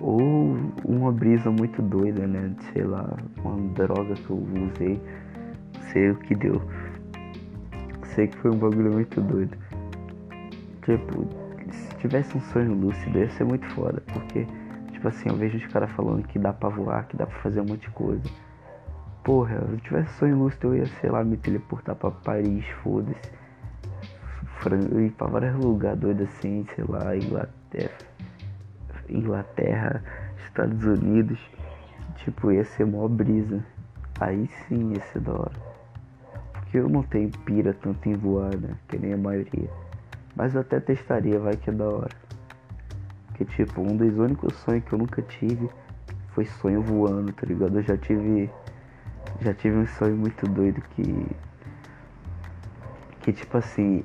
Ou 0.00 0.56
uma 0.84 1.10
brisa 1.10 1.50
muito 1.50 1.80
doida, 1.82 2.26
né? 2.26 2.54
Sei 2.72 2.84
lá, 2.84 3.16
uma 3.42 3.56
droga 3.72 4.14
que 4.14 4.30
eu 4.30 4.36
usei. 4.36 5.00
Sei 5.92 6.10
o 6.10 6.16
que 6.16 6.34
deu. 6.34 6.62
Sei 8.14 8.26
que 8.26 8.36
foi 8.38 8.50
um 8.50 8.58
bagulho 8.58 8.92
muito 8.92 9.20
doido. 9.20 9.56
Tipo, 10.82 11.26
se 11.70 11.96
tivesse 11.96 12.36
um 12.36 12.40
sonho 12.40 12.74
lúcido 12.74 13.18
ia 13.18 13.28
ser 13.30 13.44
muito 13.44 13.66
foda, 13.70 14.02
porque, 14.12 14.46
tipo 14.92 15.08
assim, 15.08 15.28
eu 15.28 15.36
vejo 15.36 15.56
os 15.56 15.66
caras 15.66 15.90
falando 15.92 16.26
que 16.26 16.38
dá 16.38 16.52
pra 16.52 16.68
voar, 16.68 17.06
que 17.08 17.16
dá 17.16 17.26
pra 17.26 17.36
fazer 17.40 17.60
um 17.60 17.64
monte 17.64 17.82
de 17.82 17.90
coisa. 17.90 18.22
Porra, 19.24 19.60
se 19.70 19.76
tivesse 19.78 20.12
sonho 20.18 20.38
lúcido 20.38 20.68
eu 20.68 20.76
ia, 20.76 20.86
sei 21.00 21.10
lá, 21.10 21.24
me 21.24 21.36
teleportar 21.36 21.96
pra 21.96 22.10
Paris, 22.10 22.64
foda-se 22.82 23.36
ir 24.74 25.10
pra 25.12 25.26
vários 25.26 25.54
lugares 25.56 26.00
doidos 26.00 26.28
assim, 26.28 26.66
sei 26.74 26.84
lá, 26.88 27.16
Inglaterra, 27.16 27.92
Inglaterra, 29.08 30.02
Estados 30.44 30.84
Unidos. 30.84 31.38
Tipo, 32.16 32.52
ia 32.52 32.64
ser 32.64 32.86
mó 32.86 33.06
brisa. 33.08 33.64
Aí 34.20 34.48
sim 34.66 34.92
ia 34.92 35.00
ser 35.12 35.20
da 35.20 35.32
hora. 35.32 35.52
Porque 36.52 36.78
eu 36.78 36.88
não 36.88 37.02
tenho 37.02 37.30
pira 37.44 37.74
tanto 37.74 38.08
em 38.08 38.14
voar, 38.14 38.56
né? 38.56 38.74
Que 38.88 38.98
nem 38.98 39.12
a 39.12 39.16
maioria. 39.16 39.70
Mas 40.34 40.54
eu 40.54 40.60
até 40.60 40.80
testaria, 40.80 41.38
vai 41.38 41.56
que 41.56 41.70
é 41.70 41.72
da 41.72 41.84
hora. 41.84 42.16
Que 43.34 43.44
tipo, 43.44 43.80
um 43.80 43.96
dos 43.96 44.16
únicos 44.18 44.54
sonhos 44.56 44.84
que 44.84 44.92
eu 44.92 44.98
nunca 44.98 45.22
tive 45.22 45.68
foi 46.30 46.46
sonho 46.46 46.82
voando, 46.82 47.32
tá 47.32 47.46
ligado? 47.46 47.78
Eu 47.78 47.82
já 47.82 47.96
tive. 47.96 48.50
Já 49.40 49.52
tive 49.52 49.76
um 49.76 49.86
sonho 49.86 50.16
muito 50.16 50.46
doido 50.46 50.80
que. 50.94 51.26
Que 53.20 53.32
tipo 53.32 53.58
assim, 53.58 54.04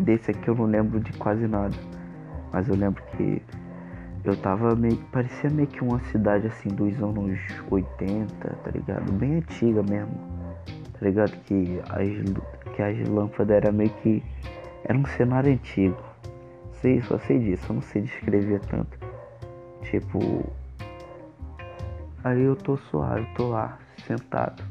Desse 0.00 0.30
aqui 0.30 0.48
eu 0.48 0.54
não 0.54 0.64
lembro 0.64 0.98
de 0.98 1.12
quase 1.14 1.46
nada. 1.46 1.76
Mas 2.52 2.68
eu 2.68 2.74
lembro 2.74 3.02
que 3.16 3.42
eu 4.28 4.36
tava 4.36 4.74
meio. 4.76 4.96
Parecia 5.12 5.48
meio 5.50 5.68
que 5.68 5.82
uma 5.82 6.00
cidade 6.00 6.46
assim 6.46 6.68
dos 6.68 6.94
anos 7.02 7.38
80, 7.70 8.48
tá 8.48 8.70
ligado? 8.70 9.10
Bem 9.12 9.36
antiga 9.36 9.82
mesmo. 9.82 10.14
Tá 10.92 10.98
ligado? 11.00 11.32
Que 11.44 11.80
as, 11.88 12.74
que 12.74 12.82
as 12.82 13.08
lâmpadas 13.08 13.56
era 13.56 13.72
meio 13.72 13.90
que. 14.02 14.22
Era 14.84 14.98
um 14.98 15.04
cenário 15.06 15.52
antigo. 15.52 15.96
Sei, 16.72 17.02
só 17.02 17.18
sei 17.18 17.38
disso, 17.38 17.66
eu 17.70 17.74
não 17.76 17.82
sei 17.82 18.02
descrever 18.02 18.60
tanto. 18.60 18.98
Tipo. 19.82 20.44
Aí 22.22 22.42
eu 22.42 22.56
tô 22.56 22.76
suave, 22.76 23.26
tô 23.34 23.48
lá, 23.48 23.78
sentado. 24.06 24.62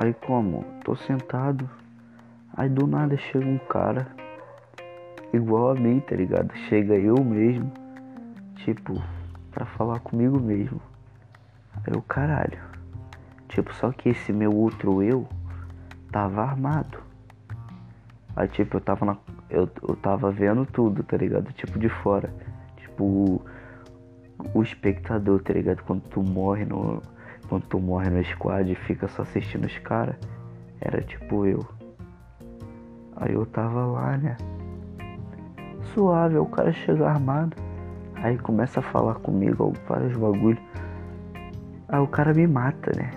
Aí 0.00 0.12
como? 0.26 0.64
Tô 0.84 0.96
sentado. 0.96 1.68
Aí 2.56 2.68
do 2.68 2.86
nada 2.86 3.16
chega 3.16 3.46
um 3.46 3.58
cara. 3.58 4.23
Igual 5.34 5.72
a 5.72 5.74
mim, 5.74 5.98
tá 5.98 6.14
ligado? 6.14 6.54
Chega 6.68 6.94
eu 6.94 7.16
mesmo. 7.24 7.68
Tipo, 8.54 9.02
pra 9.50 9.66
falar 9.66 9.98
comigo 9.98 10.38
mesmo. 10.38 10.80
O 11.92 12.00
caralho. 12.02 12.56
Tipo, 13.48 13.74
só 13.74 13.90
que 13.90 14.10
esse 14.10 14.32
meu 14.32 14.54
outro 14.54 15.02
eu 15.02 15.26
tava 16.12 16.40
armado. 16.42 16.98
Aí 18.36 18.46
tipo, 18.46 18.76
eu 18.76 18.80
tava 18.80 19.04
na. 19.04 19.16
Eu, 19.50 19.68
eu 19.88 19.96
tava 19.96 20.30
vendo 20.30 20.64
tudo, 20.66 21.02
tá 21.02 21.16
ligado? 21.16 21.52
Tipo 21.52 21.80
de 21.80 21.88
fora. 21.88 22.32
Tipo 22.76 23.04
o, 23.04 23.44
o 24.54 24.62
espectador, 24.62 25.42
tá 25.42 25.52
ligado? 25.52 25.82
Quando 25.82 26.02
tu 26.02 26.22
morre 26.22 26.64
no 26.64 27.02
quando 27.48 27.66
tu 27.66 27.80
morre 27.80 28.08
no 28.08 28.24
squad 28.24 28.70
e 28.70 28.76
fica 28.76 29.08
só 29.08 29.22
assistindo 29.22 29.64
os 29.64 29.78
caras, 29.78 30.14
era 30.80 31.02
tipo 31.02 31.44
eu. 31.44 31.66
Aí 33.16 33.34
eu 33.34 33.44
tava 33.46 33.84
lá, 33.84 34.16
né? 34.16 34.36
Suave, 35.92 36.38
o 36.38 36.46
cara 36.46 36.72
chega 36.72 37.08
armado. 37.08 37.56
Aí 38.16 38.38
começa 38.38 38.80
a 38.80 38.82
falar 38.82 39.14
comigo 39.16 39.72
vários 39.88 40.16
bagulho. 40.16 40.58
Aí 41.88 42.00
o 42.00 42.06
cara 42.06 42.32
me 42.32 42.46
mata, 42.46 42.90
né? 42.96 43.10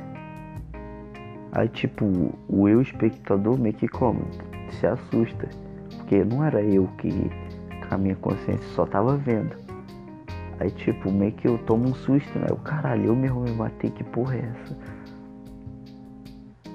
Aí 1.53 1.69
tipo, 1.69 2.05
o 2.47 2.67
eu 2.67 2.81
espectador 2.81 3.57
meio 3.57 3.75
que 3.75 3.87
como? 3.87 4.21
Se 4.71 4.85
assusta. 4.85 5.47
Porque 5.97 6.23
não 6.23 6.43
era 6.43 6.61
eu 6.61 6.87
que 6.97 7.11
com 7.87 7.95
a 7.95 7.97
minha 7.97 8.15
consciência 8.15 8.67
só 8.75 8.85
tava 8.85 9.15
vendo. 9.15 9.55
Aí 10.59 10.69
tipo, 10.71 11.11
meio 11.11 11.31
que 11.31 11.47
eu 11.47 11.57
tomo 11.59 11.89
um 11.89 11.93
susto, 11.93 12.37
né? 12.39 12.47
O 12.51 12.57
caralho, 12.57 13.05
eu 13.05 13.15
mesmo 13.15 13.41
me 13.41 13.51
matei, 13.51 13.89
que 13.91 14.03
porra 14.03 14.35
é 14.35 14.39
essa? 14.39 14.77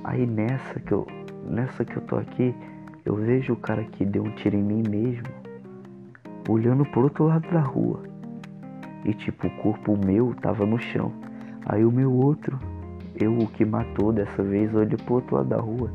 Aí 0.04 0.26
nessa 0.26 0.80
que 0.80 0.92
eu. 0.92 1.06
Nessa 1.44 1.84
que 1.84 1.96
eu 1.96 2.02
tô 2.02 2.16
aqui, 2.16 2.54
eu 3.04 3.16
vejo 3.16 3.52
o 3.52 3.56
cara 3.56 3.82
que 3.82 4.04
deu 4.04 4.22
um 4.22 4.30
tiro 4.36 4.56
em 4.56 4.62
mim 4.62 4.82
mesmo, 4.88 5.26
olhando 6.48 6.84
pro 6.86 7.02
outro 7.02 7.24
lado 7.26 7.48
da 7.50 7.60
rua. 7.60 8.02
E 9.04 9.12
tipo, 9.14 9.46
o 9.46 9.50
corpo 9.62 9.96
meu 9.96 10.34
tava 10.40 10.64
no 10.64 10.78
chão. 10.78 11.12
Aí 11.66 11.84
o 11.84 11.92
meu 11.92 12.12
outro, 12.12 12.58
eu 13.14 13.38
o 13.38 13.46
que 13.46 13.64
matou 13.64 14.12
dessa 14.12 14.42
vez, 14.42 14.74
olha 14.74 14.96
pro 14.96 15.14
outro 15.14 15.36
lado 15.36 15.48
da 15.48 15.58
rua 15.58 15.92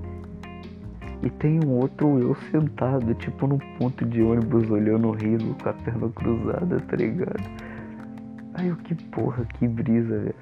E 1.24 1.30
tem 1.30 1.60
um 1.64 1.72
outro 1.72 2.20
eu 2.20 2.36
sentado, 2.52 3.14
tipo 3.16 3.48
num 3.48 3.60
ponto 3.78 4.06
de 4.06 4.22
ônibus, 4.22 4.70
olhando 4.70 5.10
o 5.10 5.12
rio 5.12 5.56
com 5.62 5.70
a 5.70 5.74
perna 5.74 6.10
cruzada, 6.10 6.80
tá 6.80 6.96
ligado? 6.96 7.44
Aí 8.54 8.68
eu, 8.68 8.76
que 8.78 8.96
porra, 8.96 9.46
que 9.46 9.68
brisa, 9.68 10.20
velho. 10.20 10.36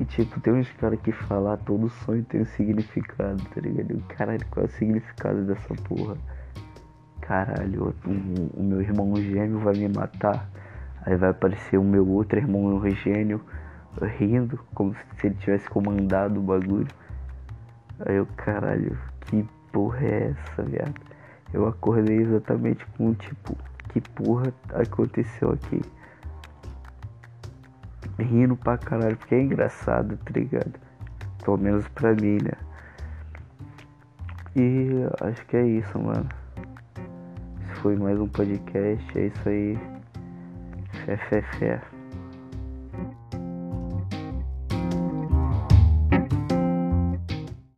E 0.00 0.04
tipo, 0.06 0.40
tem 0.40 0.54
uns 0.54 0.70
caras 0.72 0.98
que 1.00 1.12
falar 1.12 1.58
todo 1.58 1.90
sonho 1.90 2.24
tem 2.24 2.40
um 2.40 2.46
significado, 2.46 3.42
tá 3.54 3.60
ligado? 3.60 4.02
Caralho, 4.08 4.44
qual 4.50 4.64
é 4.64 4.68
o 4.68 4.72
significado 4.72 5.44
dessa 5.44 5.74
porra? 5.74 6.16
Caralho, 7.22 7.94
o, 8.04 8.60
o 8.60 8.62
meu 8.62 8.80
irmão 8.80 9.16
gêmeo 9.16 9.58
vai 9.60 9.74
me 9.74 9.88
matar. 9.88 10.48
Aí 11.04 11.16
vai 11.16 11.30
aparecer 11.30 11.78
o 11.78 11.84
meu 11.84 12.06
outro 12.06 12.38
irmão 12.38 12.88
gêmeo 12.90 13.40
rindo, 14.18 14.58
como 14.74 14.94
se 14.94 15.26
ele 15.26 15.34
tivesse 15.36 15.68
comandado 15.68 16.40
o 16.40 16.42
bagulho. 16.42 16.88
Aí 18.06 18.16
eu, 18.16 18.26
caralho, 18.36 18.98
que 19.26 19.46
porra 19.72 20.04
é 20.04 20.30
essa, 20.30 20.62
viado? 20.62 20.94
Eu 21.52 21.66
acordei 21.66 22.18
exatamente 22.18 22.84
com 22.96 23.12
tipo, 23.14 23.56
que 23.90 24.00
porra 24.00 24.52
aconteceu 24.72 25.52
aqui? 25.52 25.82
Rindo 28.18 28.56
pra 28.56 28.78
caralho, 28.78 29.16
porque 29.16 29.34
é 29.34 29.42
engraçado, 29.42 30.16
tá 30.18 30.30
ligado? 30.34 30.72
Pelo 31.44 31.58
menos 31.58 31.86
pra 31.88 32.12
mim, 32.14 32.38
né? 32.42 32.52
E 34.54 34.90
acho 35.20 35.44
que 35.46 35.56
é 35.56 35.66
isso, 35.66 35.98
mano. 35.98 36.41
Foi 37.82 37.96
mais 37.96 38.16
um 38.16 38.28
podcast, 38.28 39.18
é 39.18 39.26
isso 39.26 39.48
aí. 39.48 39.76
Fé, 41.04 41.16
fé, 41.16 41.42
fé. 41.58 42.01